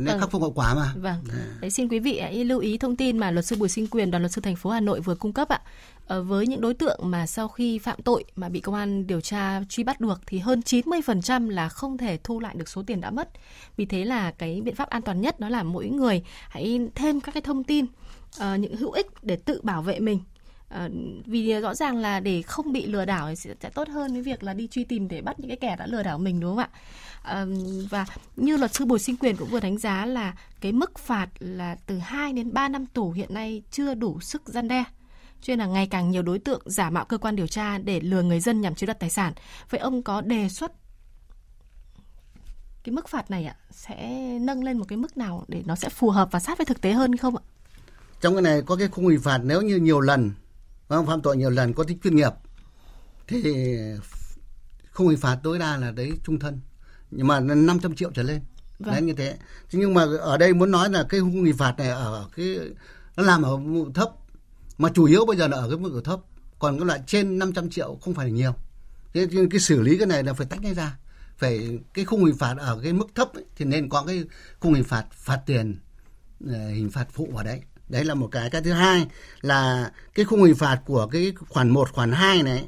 Nên 0.00 0.06
Vâng. 0.12 0.20
khắc 0.20 0.30
phục 0.30 0.42
hậu 0.42 0.52
quả 0.52 0.74
mà 0.74 0.92
Vâng. 0.96 1.16
Đấy. 1.28 1.40
Đấy, 1.60 1.70
xin 1.70 1.88
quý 1.88 1.98
vị 1.98 2.18
hãy 2.20 2.44
lưu 2.44 2.60
ý 2.60 2.78
thông 2.78 2.96
tin 2.96 3.18
mà 3.18 3.30
luật 3.30 3.46
sư 3.46 3.56
Bùi 3.56 3.68
Sinh 3.68 3.86
Quyền, 3.86 4.10
đoàn 4.10 4.22
luật 4.22 4.32
sư 4.32 4.40
thành 4.40 4.56
phố 4.56 4.70
Hà 4.70 4.80
Nội 4.80 5.00
vừa 5.00 5.14
cung 5.14 5.32
cấp 5.32 5.48
ạ. 5.48 5.60
Ờ, 6.06 6.22
với 6.22 6.46
những 6.46 6.60
đối 6.60 6.74
tượng 6.74 6.98
mà 7.02 7.26
sau 7.26 7.48
khi 7.48 7.78
phạm 7.78 8.02
tội 8.02 8.24
mà 8.36 8.48
bị 8.48 8.60
công 8.60 8.74
an 8.74 9.06
điều 9.06 9.20
tra 9.20 9.60
truy 9.68 9.84
bắt 9.84 10.00
được 10.00 10.20
thì 10.26 10.38
hơn 10.38 10.62
90% 10.62 11.48
là 11.48 11.68
không 11.68 11.98
thể 11.98 12.18
thu 12.24 12.40
lại 12.40 12.54
được 12.58 12.68
số 12.68 12.82
tiền 12.86 13.00
đã 13.00 13.10
mất. 13.10 13.28
Vì 13.76 13.84
thế 13.86 14.04
là 14.04 14.30
cái 14.30 14.60
biện 14.60 14.74
pháp 14.74 14.88
an 14.88 15.02
toàn 15.02 15.20
nhất 15.20 15.40
đó 15.40 15.48
là 15.48 15.62
mỗi 15.62 15.88
người 15.88 16.22
hãy 16.48 16.80
thêm 16.94 17.20
các 17.20 17.32
cái 17.32 17.42
thông 17.42 17.64
tin 17.64 17.86
ờ, 18.38 18.56
những 18.56 18.76
hữu 18.76 18.90
ích 18.90 19.06
để 19.22 19.36
tự 19.36 19.60
bảo 19.62 19.82
vệ 19.82 20.00
mình. 20.00 20.20
Ờ, 20.70 20.90
vì 21.26 21.60
rõ 21.60 21.74
ràng 21.74 21.96
là 21.96 22.20
để 22.20 22.42
không 22.42 22.72
bị 22.72 22.86
lừa 22.86 23.04
đảo 23.04 23.28
thì 23.28 23.36
sẽ, 23.36 23.54
sẽ 23.60 23.70
tốt 23.70 23.88
hơn 23.88 24.12
với 24.12 24.22
việc 24.22 24.42
là 24.42 24.54
đi 24.54 24.68
truy 24.68 24.84
tìm 24.84 25.08
để 25.08 25.22
bắt 25.22 25.40
những 25.40 25.48
cái 25.48 25.56
kẻ 25.56 25.76
đã 25.76 25.86
lừa 25.86 26.02
đảo 26.02 26.18
mình 26.18 26.40
đúng 26.40 26.50
không 26.50 26.58
ạ? 26.58 26.68
Ờ, 27.22 27.46
và 27.90 28.06
như 28.36 28.56
luật 28.56 28.74
sư 28.74 28.84
Bùi 28.84 28.98
Sinh 28.98 29.16
Quyền 29.16 29.36
cũng 29.36 29.48
vừa 29.48 29.60
đánh 29.60 29.78
giá 29.78 30.06
là 30.06 30.34
cái 30.60 30.72
mức 30.72 30.98
phạt 30.98 31.28
là 31.38 31.76
từ 31.86 31.98
2 31.98 32.32
đến 32.32 32.52
3 32.52 32.68
năm 32.68 32.86
tù 32.86 33.12
hiện 33.12 33.34
nay 33.34 33.62
chưa 33.70 33.94
đủ 33.94 34.20
sức 34.20 34.42
gian 34.46 34.68
đe. 34.68 34.84
Cho 35.42 35.50
nên 35.52 35.58
là 35.58 35.66
ngày 35.66 35.86
càng 35.86 36.10
nhiều 36.10 36.22
đối 36.22 36.38
tượng 36.38 36.62
giả 36.64 36.90
mạo 36.90 37.04
cơ 37.04 37.18
quan 37.18 37.36
điều 37.36 37.46
tra 37.46 37.78
để 37.78 38.00
lừa 38.00 38.22
người 38.22 38.40
dân 38.40 38.60
nhằm 38.60 38.74
chiếm 38.74 38.86
đoạt 38.86 39.00
tài 39.00 39.10
sản. 39.10 39.32
Vậy 39.70 39.80
ông 39.80 40.02
có 40.02 40.20
đề 40.20 40.48
xuất 40.48 40.72
cái 42.84 42.92
mức 42.92 43.08
phạt 43.08 43.30
này 43.30 43.44
ạ 43.44 43.56
sẽ 43.70 44.20
nâng 44.40 44.64
lên 44.64 44.78
một 44.78 44.84
cái 44.88 44.96
mức 44.96 45.16
nào 45.16 45.44
để 45.48 45.62
nó 45.66 45.76
sẽ 45.76 45.88
phù 45.88 46.10
hợp 46.10 46.28
và 46.32 46.40
sát 46.40 46.58
với 46.58 46.64
thực 46.64 46.80
tế 46.80 46.92
hơn 46.92 47.16
không 47.16 47.36
ạ? 47.36 47.42
trong 48.20 48.34
cái 48.34 48.42
này 48.42 48.62
có 48.62 48.76
cái 48.76 48.88
khung 48.88 49.08
hình 49.08 49.20
phạt 49.20 49.38
nếu 49.44 49.62
như 49.62 49.76
nhiều 49.76 50.00
lần 50.00 50.30
phải 50.90 50.96
không? 50.96 51.06
phạm 51.06 51.22
tội 51.22 51.36
nhiều 51.36 51.50
lần 51.50 51.74
có 51.74 51.84
tính 51.84 51.98
chuyên 52.02 52.16
nghiệp 52.16 52.32
thì 53.26 53.42
khung 54.92 55.08
hình 55.08 55.18
phạt 55.18 55.36
tối 55.42 55.58
đa 55.58 55.76
là 55.76 55.90
đấy 55.90 56.12
trung 56.24 56.38
thân. 56.38 56.60
Nhưng 57.10 57.26
mà 57.26 57.40
500 57.40 57.94
triệu 57.94 58.10
trở 58.14 58.22
lên 58.22 58.40
Vâng. 58.78 58.94
đấy 58.94 59.02
như 59.02 59.12
thế. 59.12 59.36
Thế 59.70 59.78
nhưng 59.78 59.94
mà 59.94 60.06
ở 60.20 60.36
đây 60.36 60.54
muốn 60.54 60.70
nói 60.70 60.90
là 60.90 61.06
cái 61.08 61.20
khung 61.20 61.44
hình 61.44 61.56
phạt 61.56 61.74
này 61.78 61.88
ở 61.88 62.28
cái 62.36 62.58
nó 63.16 63.22
làm 63.22 63.42
ở 63.42 63.56
mức 63.56 63.84
thấp. 63.94 64.10
Mà 64.78 64.88
chủ 64.94 65.04
yếu 65.04 65.26
bây 65.26 65.36
giờ 65.36 65.48
là 65.48 65.56
ở 65.56 65.68
cái 65.68 65.78
mức 65.78 65.92
ở 65.94 66.00
thấp. 66.04 66.20
Còn 66.58 66.78
cái 66.78 66.86
loại 66.86 67.00
trên 67.06 67.38
500 67.38 67.70
triệu 67.70 67.98
không 68.02 68.14
phải 68.14 68.26
là 68.26 68.32
nhiều. 68.32 68.52
Thế 69.14 69.26
nên 69.26 69.50
cái 69.50 69.60
xử 69.60 69.80
lý 69.80 69.98
cái 69.98 70.06
này 70.06 70.22
là 70.22 70.32
phải 70.32 70.46
tách 70.46 70.60
ra. 70.76 70.98
Phải 71.36 71.78
cái 71.94 72.04
khung 72.04 72.24
hình 72.24 72.36
phạt 72.36 72.54
ở 72.58 72.80
cái 72.82 72.92
mức 72.92 73.06
thấp 73.14 73.34
ấy, 73.34 73.44
thì 73.56 73.64
nên 73.64 73.88
có 73.88 74.04
cái 74.06 74.24
khung 74.60 74.74
hình 74.74 74.84
phạt 74.84 75.04
phạt 75.12 75.40
tiền 75.46 75.78
ờ, 76.46 76.68
hình 76.68 76.90
phạt 76.90 77.08
phụ 77.12 77.28
ở 77.36 77.42
đấy 77.42 77.60
đấy 77.90 78.04
là 78.04 78.14
một 78.14 78.28
cái 78.32 78.50
cái 78.50 78.62
thứ 78.62 78.72
hai 78.72 79.06
là 79.40 79.90
cái 80.14 80.24
khung 80.24 80.42
hình 80.44 80.54
phạt 80.54 80.80
của 80.86 81.06
cái 81.06 81.32
khoản 81.48 81.68
1, 81.70 81.92
khoản 81.92 82.12
2 82.12 82.42
này 82.42 82.64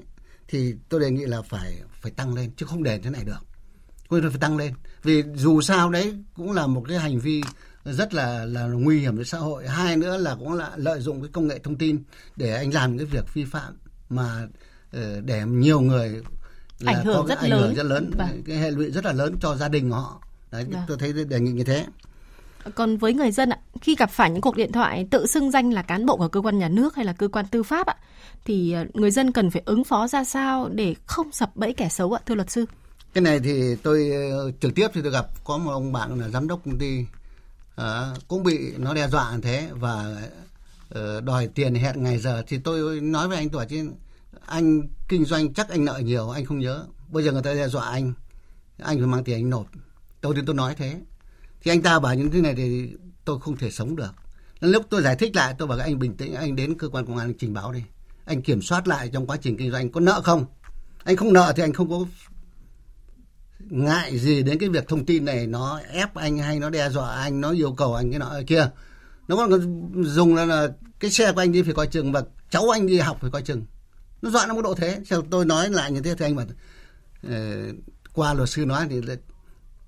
thì 0.48 0.74
tôi 0.88 1.00
đề 1.00 1.10
nghị 1.10 1.24
là 1.24 1.42
phải 1.42 1.80
phải 2.00 2.12
tăng 2.12 2.34
lên 2.34 2.50
chứ 2.56 2.66
không 2.66 2.82
để 2.82 2.98
thế 2.98 3.10
này 3.10 3.24
được 3.24 3.38
Tôi 4.08 4.22
phải 4.30 4.40
tăng 4.40 4.56
lên 4.56 4.74
vì 5.02 5.24
dù 5.34 5.60
sao 5.60 5.90
đấy 5.90 6.14
cũng 6.34 6.52
là 6.52 6.66
một 6.66 6.84
cái 6.88 6.98
hành 6.98 7.18
vi 7.18 7.42
rất 7.84 8.14
là 8.14 8.44
là 8.44 8.62
nguy 8.66 8.98
hiểm 9.00 9.16
với 9.16 9.24
xã 9.24 9.38
hội 9.38 9.68
hai 9.68 9.96
nữa 9.96 10.16
là 10.16 10.34
cũng 10.34 10.52
là 10.52 10.70
lợi 10.76 11.00
dụng 11.00 11.22
cái 11.22 11.30
công 11.32 11.48
nghệ 11.48 11.58
thông 11.58 11.76
tin 11.78 12.02
để 12.36 12.54
anh 12.54 12.74
làm 12.74 12.98
cái 12.98 13.06
việc 13.06 13.34
vi 13.34 13.44
phạm 13.44 13.74
mà 14.08 14.46
ờ, 14.92 15.20
để 15.20 15.42
nhiều 15.46 15.80
người 15.80 16.22
là 16.80 16.92
Ảnh 16.92 17.04
hưởng 17.04 17.16
có 17.16 17.24
cái 17.28 17.36
rất 17.36 17.42
ảnh 17.42 17.50
lớn. 17.50 17.60
hưởng 17.62 17.74
rất 17.74 17.82
lớn 17.82 18.10
Vâng. 18.18 18.42
cái 18.46 18.56
hệ 18.58 18.70
lụy 18.70 18.90
rất 18.90 19.04
là 19.04 19.12
lớn 19.12 19.34
cho 19.40 19.56
gia 19.56 19.68
đình 19.68 19.90
họ 19.90 20.22
đấy 20.50 20.66
Vâng. 20.70 20.82
tôi 20.88 20.96
thấy 21.00 21.12
đề 21.12 21.40
nghị 21.40 21.52
như 21.52 21.64
thế 21.64 21.86
còn 22.74 22.96
với 22.96 23.14
người 23.14 23.30
dân 23.30 23.50
ạ, 23.50 23.58
khi 23.80 23.96
gặp 23.98 24.10
phải 24.10 24.30
những 24.30 24.40
cuộc 24.40 24.56
điện 24.56 24.72
thoại 24.72 25.06
tự 25.10 25.26
xưng 25.26 25.50
danh 25.50 25.72
là 25.72 25.82
cán 25.82 26.06
bộ 26.06 26.16
của 26.16 26.28
cơ 26.28 26.40
quan 26.40 26.58
nhà 26.58 26.68
nước 26.68 26.94
hay 26.94 27.04
là 27.04 27.12
cơ 27.12 27.28
quan 27.28 27.46
tư 27.50 27.62
pháp 27.62 27.86
ạ, 27.86 27.96
thì 28.44 28.72
ờ, 28.72 28.84
người 28.94 29.10
dân 29.10 29.32
cần 29.32 29.50
phải 29.50 29.62
ứng 29.64 29.84
phó 29.84 30.08
ra 30.08 30.24
sao 30.24 30.68
để 30.72 30.94
không 31.06 31.32
sập 31.32 31.56
bẫy 31.56 31.72
kẻ 31.72 31.88
xấu 31.88 32.12
ạ, 32.12 32.20
thưa 32.26 32.34
luật 32.34 32.50
sư? 32.50 32.66
cái 33.14 33.22
này 33.22 33.40
thì 33.40 33.76
tôi 33.82 34.10
ờ, 34.30 34.52
trực 34.60 34.74
tiếp 34.74 34.88
thì 34.94 35.02
tôi 35.02 35.12
gặp 35.12 35.26
có 35.44 35.58
một 35.58 35.70
ông 35.70 35.92
bạn 35.92 36.20
là 36.20 36.28
giám 36.28 36.48
đốc 36.48 36.60
công 36.64 36.78
ty 36.78 37.04
ờ, 37.74 38.14
cũng 38.28 38.42
bị 38.42 38.72
nó 38.78 38.94
đe 38.94 39.08
dọa 39.08 39.32
như 39.34 39.40
thế 39.40 39.68
và 39.72 40.22
ờ, 40.88 41.20
đòi 41.20 41.46
tiền 41.46 41.74
hẹn 41.74 42.02
ngày 42.02 42.18
giờ. 42.18 42.42
Thì 42.46 42.58
tôi 42.58 43.00
nói 43.00 43.28
với 43.28 43.36
anh 43.36 43.48
tuổi 43.48 43.66
chứ 43.66 43.90
anh 44.46 44.82
kinh 45.08 45.24
doanh 45.24 45.54
chắc 45.54 45.68
anh 45.68 45.84
nợ 45.84 46.00
nhiều 46.04 46.30
anh 46.30 46.44
không 46.44 46.58
nhớ. 46.58 46.86
Bây 47.08 47.24
giờ 47.24 47.32
người 47.32 47.42
ta 47.42 47.54
đe 47.54 47.68
dọa 47.68 47.84
anh 47.84 48.12
anh 48.78 48.98
phải 48.98 49.06
mang 49.06 49.24
tiền 49.24 49.36
anh 49.36 49.50
nộp. 49.50 49.66
Tôi 50.20 50.34
thì 50.36 50.42
tôi 50.46 50.54
nói 50.54 50.74
thế 50.78 51.00
thì 51.62 51.70
anh 51.70 51.82
ta 51.82 51.98
bảo 51.98 52.14
những 52.14 52.30
thứ 52.30 52.40
này 52.40 52.54
thì 52.54 52.90
tôi 53.24 53.40
không 53.40 53.56
thể 53.56 53.70
sống 53.70 53.96
được. 53.96 54.14
Nên 54.60 54.70
lúc 54.70 54.86
tôi 54.90 55.02
giải 55.02 55.16
thích 55.16 55.36
lại 55.36 55.54
tôi 55.58 55.68
bảo 55.68 55.78
anh 55.78 55.98
bình 55.98 56.16
tĩnh 56.16 56.34
anh 56.34 56.56
đến 56.56 56.78
cơ 56.78 56.88
quan 56.88 57.06
công 57.06 57.16
an 57.16 57.28
anh 57.28 57.34
trình 57.38 57.54
báo 57.54 57.72
đi. 57.72 57.82
Anh 58.24 58.42
kiểm 58.42 58.62
soát 58.62 58.88
lại 58.88 59.10
trong 59.12 59.26
quá 59.26 59.36
trình 59.36 59.56
kinh 59.56 59.70
doanh 59.70 59.90
có 59.90 60.00
nợ 60.00 60.20
không? 60.24 60.44
Anh 61.04 61.16
không 61.16 61.32
nợ 61.32 61.52
thì 61.56 61.62
anh 61.62 61.72
không 61.72 61.90
có 61.90 62.06
ngại 63.58 64.18
gì 64.18 64.42
đến 64.42 64.58
cái 64.58 64.68
việc 64.68 64.88
thông 64.88 65.06
tin 65.06 65.24
này 65.24 65.46
nó 65.46 65.80
ép 65.90 66.14
anh 66.14 66.38
hay 66.38 66.60
nó 66.60 66.70
đe 66.70 66.90
dọa 66.90 67.14
anh 67.14 67.40
nó 67.40 67.50
yêu 67.50 67.72
cầu 67.72 67.94
anh 67.94 68.10
cái 68.10 68.18
nọ 68.18 68.34
kia. 68.46 68.70
Nó 69.28 69.36
còn 69.36 69.50
dùng 70.04 70.34
là, 70.34 70.44
là 70.44 70.68
cái 71.00 71.10
xe 71.10 71.32
của 71.32 71.40
anh 71.40 71.52
đi 71.52 71.62
phải 71.62 71.74
coi 71.74 71.86
chừng 71.86 72.12
và 72.12 72.22
cháu 72.50 72.68
anh 72.68 72.86
đi 72.86 72.98
học 72.98 73.18
phải 73.20 73.30
coi 73.30 73.42
chừng. 73.42 73.64
Nó 74.22 74.30
dọa 74.30 74.46
nó 74.46 74.54
mức 74.54 74.62
độ 74.64 74.74
thế. 74.74 75.00
Sau 75.06 75.22
tôi 75.30 75.44
nói 75.44 75.70
lại 75.70 75.92
như 75.92 76.00
thế 76.00 76.14
thì 76.14 76.24
anh 76.24 76.36
bảo 76.36 76.46
uh, 77.26 77.32
qua 78.12 78.34
luật 78.34 78.48
sư 78.48 78.66
nói 78.66 78.86
thì 78.90 79.00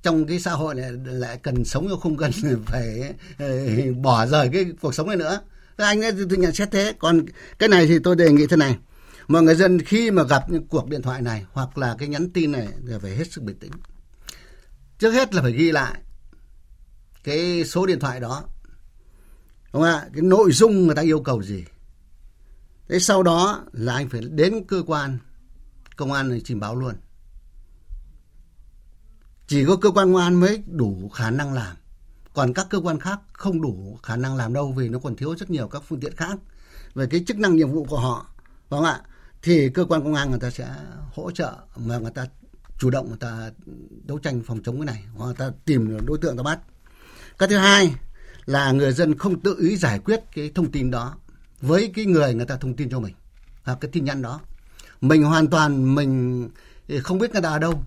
trong 0.04 0.26
cái 0.26 0.40
xã 0.40 0.52
hội 0.52 0.74
này 0.74 0.92
lại 1.04 1.38
cần 1.42 1.64
sống 1.64 1.88
chứ 1.88 1.94
không 2.02 2.16
cần 2.16 2.30
phải 2.66 3.14
ờ, 3.38 3.46
bỏ 4.02 4.26
rời 4.26 4.50
cái 4.52 4.66
cuộc 4.80 4.94
sống 4.94 5.08
này 5.08 5.16
nữa. 5.16 5.40
Thế 5.78 5.84
anh 5.84 6.02
ấy, 6.02 6.12
tôi 6.12 6.38
nhận 6.38 6.54
xét 6.54 6.70
thế. 6.70 6.94
Còn 6.98 7.26
cái 7.58 7.68
này 7.68 7.86
thì 7.86 7.98
tôi 7.98 8.16
đề 8.16 8.30
nghị 8.30 8.46
thế 8.46 8.56
này. 8.56 8.76
Mọi 9.28 9.42
người 9.42 9.54
dân 9.54 9.80
khi 9.80 10.10
mà 10.10 10.22
gặp 10.22 10.50
những 10.50 10.66
cuộc 10.68 10.88
điện 10.88 11.02
thoại 11.02 11.22
này 11.22 11.44
hoặc 11.52 11.78
là 11.78 11.96
cái 11.98 12.08
nhắn 12.08 12.30
tin 12.30 12.52
này 12.52 12.68
thì 12.86 12.92
phải 13.02 13.16
hết 13.16 13.32
sức 13.32 13.44
bình 13.44 13.58
tĩnh. 13.58 13.70
Trước 14.98 15.10
hết 15.10 15.34
là 15.34 15.42
phải 15.42 15.52
ghi 15.52 15.72
lại 15.72 16.00
cái 17.24 17.64
số 17.64 17.86
điện 17.86 18.00
thoại 18.00 18.20
đó. 18.20 18.44
Đúng 19.72 19.82
không 19.82 19.90
ạ? 19.90 20.06
Cái 20.12 20.22
nội 20.22 20.52
dung 20.52 20.86
người 20.86 20.94
ta 20.94 21.02
yêu 21.02 21.20
cầu 21.20 21.42
gì. 21.42 21.64
Thế 22.88 22.98
sau 22.98 23.22
đó 23.22 23.64
là 23.72 23.94
anh 23.94 24.08
phải 24.08 24.20
đến 24.20 24.64
cơ 24.68 24.82
quan, 24.86 25.18
công 25.96 26.12
an 26.12 26.40
trình 26.44 26.60
báo 26.60 26.76
luôn 26.76 26.94
chỉ 29.46 29.64
có 29.64 29.76
cơ 29.76 29.90
quan 29.90 30.12
công 30.12 30.22
an 30.22 30.34
mới 30.34 30.62
đủ 30.66 31.10
khả 31.14 31.30
năng 31.30 31.52
làm. 31.52 31.76
Còn 32.34 32.54
các 32.54 32.66
cơ 32.70 32.80
quan 32.80 33.00
khác 33.00 33.20
không 33.32 33.62
đủ 33.62 33.98
khả 34.02 34.16
năng 34.16 34.36
làm 34.36 34.52
đâu 34.52 34.72
vì 34.72 34.88
nó 34.88 34.98
còn 34.98 35.16
thiếu 35.16 35.36
rất 35.36 35.50
nhiều 35.50 35.68
các 35.68 35.82
phương 35.88 36.00
tiện 36.00 36.16
khác. 36.16 36.38
Về 36.94 37.06
cái 37.06 37.24
chức 37.26 37.38
năng 37.38 37.56
nhiệm 37.56 37.72
vụ 37.72 37.84
của 37.84 38.00
họ 38.00 38.26
phải 38.40 38.78
không 38.78 38.84
ạ, 38.84 39.00
thì 39.42 39.68
cơ 39.68 39.84
quan 39.84 40.02
công 40.02 40.14
an 40.14 40.30
người 40.30 40.40
ta 40.40 40.50
sẽ 40.50 40.68
hỗ 41.14 41.30
trợ 41.30 41.54
mà 41.76 41.98
người 41.98 42.10
ta 42.10 42.26
chủ 42.78 42.90
động 42.90 43.08
người 43.08 43.18
ta 43.18 43.50
đấu 44.04 44.18
tranh 44.18 44.42
phòng 44.46 44.62
chống 44.64 44.76
cái 44.76 44.86
này, 44.86 45.04
hoặc 45.14 45.26
người 45.26 45.34
ta 45.34 45.50
tìm 45.64 46.06
đối 46.06 46.18
tượng 46.18 46.36
ta 46.36 46.42
bắt. 46.42 46.60
Cái 47.38 47.48
thứ 47.48 47.56
hai 47.56 47.94
là 48.46 48.72
người 48.72 48.92
dân 48.92 49.18
không 49.18 49.40
tự 49.40 49.56
ý 49.60 49.76
giải 49.76 49.98
quyết 49.98 50.20
cái 50.34 50.50
thông 50.54 50.70
tin 50.70 50.90
đó 50.90 51.14
với 51.60 51.92
cái 51.94 52.04
người 52.04 52.34
người 52.34 52.46
ta 52.46 52.56
thông 52.56 52.74
tin 52.74 52.90
cho 52.90 53.00
mình, 53.00 53.14
hoặc 53.64 53.78
cái 53.80 53.90
tin 53.90 54.04
nhắn 54.04 54.22
đó. 54.22 54.40
Mình 55.00 55.22
hoàn 55.22 55.48
toàn 55.48 55.94
mình 55.94 56.48
không 57.02 57.18
biết 57.18 57.32
người 57.32 57.42
ta 57.42 57.48
ở 57.48 57.58
đâu 57.58 57.82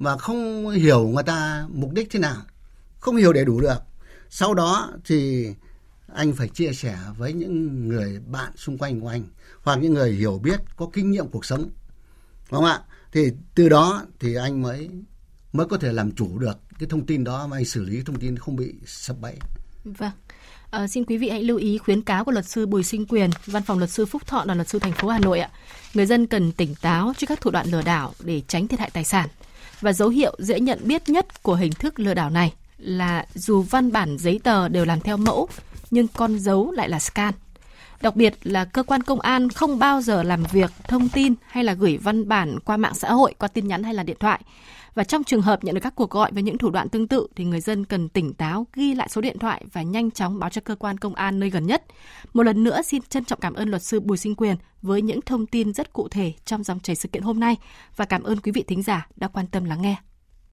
và 0.00 0.16
không 0.16 0.68
hiểu 0.68 1.08
người 1.08 1.22
ta 1.22 1.66
mục 1.68 1.92
đích 1.92 2.10
thế 2.10 2.18
nào 2.18 2.36
không 3.00 3.16
hiểu 3.16 3.32
đầy 3.32 3.44
đủ 3.44 3.60
được. 3.60 3.82
Sau 4.30 4.54
đó 4.54 4.90
thì 5.04 5.48
anh 6.14 6.32
phải 6.32 6.48
chia 6.48 6.72
sẻ 6.72 6.98
với 7.18 7.32
những 7.32 7.88
người 7.88 8.20
bạn 8.26 8.52
xung 8.56 8.78
quanh 8.78 9.00
của 9.00 9.08
anh 9.08 9.24
hoặc 9.62 9.76
những 9.76 9.94
người 9.94 10.12
hiểu 10.12 10.38
biết 10.38 10.60
có 10.76 10.88
kinh 10.92 11.10
nghiệm 11.10 11.28
cuộc 11.28 11.44
sống. 11.44 11.70
Đúng 12.50 12.60
không 12.60 12.64
ạ? 12.64 12.80
Thì 13.12 13.32
từ 13.54 13.68
đó 13.68 14.02
thì 14.20 14.34
anh 14.34 14.62
mới 14.62 14.88
mới 15.52 15.66
có 15.66 15.76
thể 15.76 15.92
làm 15.92 16.12
chủ 16.12 16.38
được 16.38 16.58
cái 16.78 16.88
thông 16.88 17.06
tin 17.06 17.24
đó 17.24 17.46
mà 17.46 17.56
anh 17.56 17.64
xử 17.64 17.84
lý 17.84 18.02
thông 18.02 18.20
tin 18.20 18.36
không 18.36 18.56
bị 18.56 18.74
sập 18.86 19.20
bẫy. 19.20 19.36
Vâng. 19.84 20.12
À, 20.70 20.88
xin 20.88 21.04
quý 21.04 21.18
vị 21.18 21.28
hãy 21.28 21.42
lưu 21.42 21.56
ý 21.56 21.78
khuyến 21.78 22.02
cáo 22.02 22.24
của 22.24 22.32
luật 22.32 22.46
sư 22.46 22.66
Bùi 22.66 22.84
Sinh 22.84 23.06
Quyền, 23.06 23.30
Văn 23.46 23.62
phòng 23.62 23.78
luật 23.78 23.90
sư 23.90 24.06
Phúc 24.06 24.26
Thọ 24.26 24.44
là 24.44 24.54
luật 24.54 24.68
sư 24.68 24.78
thành 24.78 24.92
phố 24.92 25.08
Hà 25.08 25.18
Nội 25.18 25.40
ạ. 25.40 25.50
Người 25.94 26.06
dân 26.06 26.26
cần 26.26 26.52
tỉnh 26.52 26.74
táo 26.74 27.12
trước 27.18 27.26
các 27.26 27.40
thủ 27.40 27.50
đoạn 27.50 27.66
lừa 27.70 27.82
đảo 27.82 28.14
để 28.20 28.42
tránh 28.48 28.68
thiệt 28.68 28.80
hại 28.80 28.90
tài 28.90 29.04
sản. 29.04 29.28
Và 29.80 29.92
dấu 29.92 30.08
hiệu 30.08 30.34
dễ 30.38 30.60
nhận 30.60 30.78
biết 30.84 31.08
nhất 31.08 31.42
của 31.42 31.54
hình 31.54 31.72
thức 31.72 32.00
lừa 32.00 32.14
đảo 32.14 32.30
này 32.30 32.52
là 32.78 33.26
dù 33.34 33.62
văn 33.62 33.92
bản 33.92 34.16
giấy 34.18 34.40
tờ 34.44 34.68
đều 34.68 34.84
làm 34.84 35.00
theo 35.00 35.16
mẫu, 35.16 35.48
nhưng 35.90 36.06
con 36.08 36.38
dấu 36.38 36.70
lại 36.70 36.88
là 36.88 36.98
scan. 36.98 37.34
Đặc 38.00 38.16
biệt 38.16 38.34
là 38.42 38.64
cơ 38.64 38.82
quan 38.82 39.02
công 39.02 39.20
an 39.20 39.48
không 39.48 39.78
bao 39.78 40.02
giờ 40.02 40.22
làm 40.22 40.44
việc 40.52 40.70
thông 40.88 41.08
tin 41.08 41.34
hay 41.46 41.64
là 41.64 41.72
gửi 41.72 41.96
văn 41.96 42.28
bản 42.28 42.58
qua 42.64 42.76
mạng 42.76 42.94
xã 42.94 43.12
hội, 43.12 43.34
qua 43.38 43.48
tin 43.48 43.68
nhắn 43.68 43.82
hay 43.82 43.94
là 43.94 44.02
điện 44.02 44.16
thoại. 44.20 44.40
Và 44.94 45.04
trong 45.04 45.24
trường 45.24 45.42
hợp 45.42 45.64
nhận 45.64 45.74
được 45.74 45.80
các 45.80 45.94
cuộc 45.94 46.10
gọi 46.10 46.32
với 46.32 46.42
những 46.42 46.58
thủ 46.58 46.70
đoạn 46.70 46.88
tương 46.88 47.08
tự 47.08 47.26
thì 47.36 47.44
người 47.44 47.60
dân 47.60 47.84
cần 47.84 48.08
tỉnh 48.08 48.34
táo, 48.34 48.66
ghi 48.74 48.94
lại 48.94 49.08
số 49.08 49.20
điện 49.20 49.38
thoại 49.38 49.64
và 49.72 49.82
nhanh 49.82 50.10
chóng 50.10 50.38
báo 50.38 50.50
cho 50.50 50.60
cơ 50.64 50.74
quan 50.74 50.98
công 50.98 51.14
an 51.14 51.40
nơi 51.40 51.50
gần 51.50 51.66
nhất. 51.66 51.84
Một 52.32 52.42
lần 52.42 52.64
nữa, 52.64 52.82
xin 52.82 53.02
trân 53.02 53.24
trọng 53.24 53.40
cảm 53.40 53.54
ơn 53.54 53.68
luật 53.68 53.82
sư 53.82 54.00
Bùi 54.00 54.16
Sinh 54.16 54.34
Quyền 54.34 54.56
với 54.82 55.02
những 55.02 55.20
thông 55.20 55.46
tin 55.46 55.72
rất 55.72 55.92
cụ 55.92 56.08
thể 56.08 56.32
trong 56.44 56.64
dòng 56.64 56.80
chảy 56.80 56.96
sự 56.96 57.08
kiện 57.08 57.22
hôm 57.22 57.40
nay 57.40 57.56
và 57.96 58.04
cảm 58.04 58.22
ơn 58.22 58.40
quý 58.40 58.52
vị 58.52 58.62
thính 58.62 58.82
giả 58.82 59.06
đã 59.16 59.28
quan 59.28 59.46
tâm 59.46 59.64
lắng 59.64 59.82
nghe. 59.82 59.96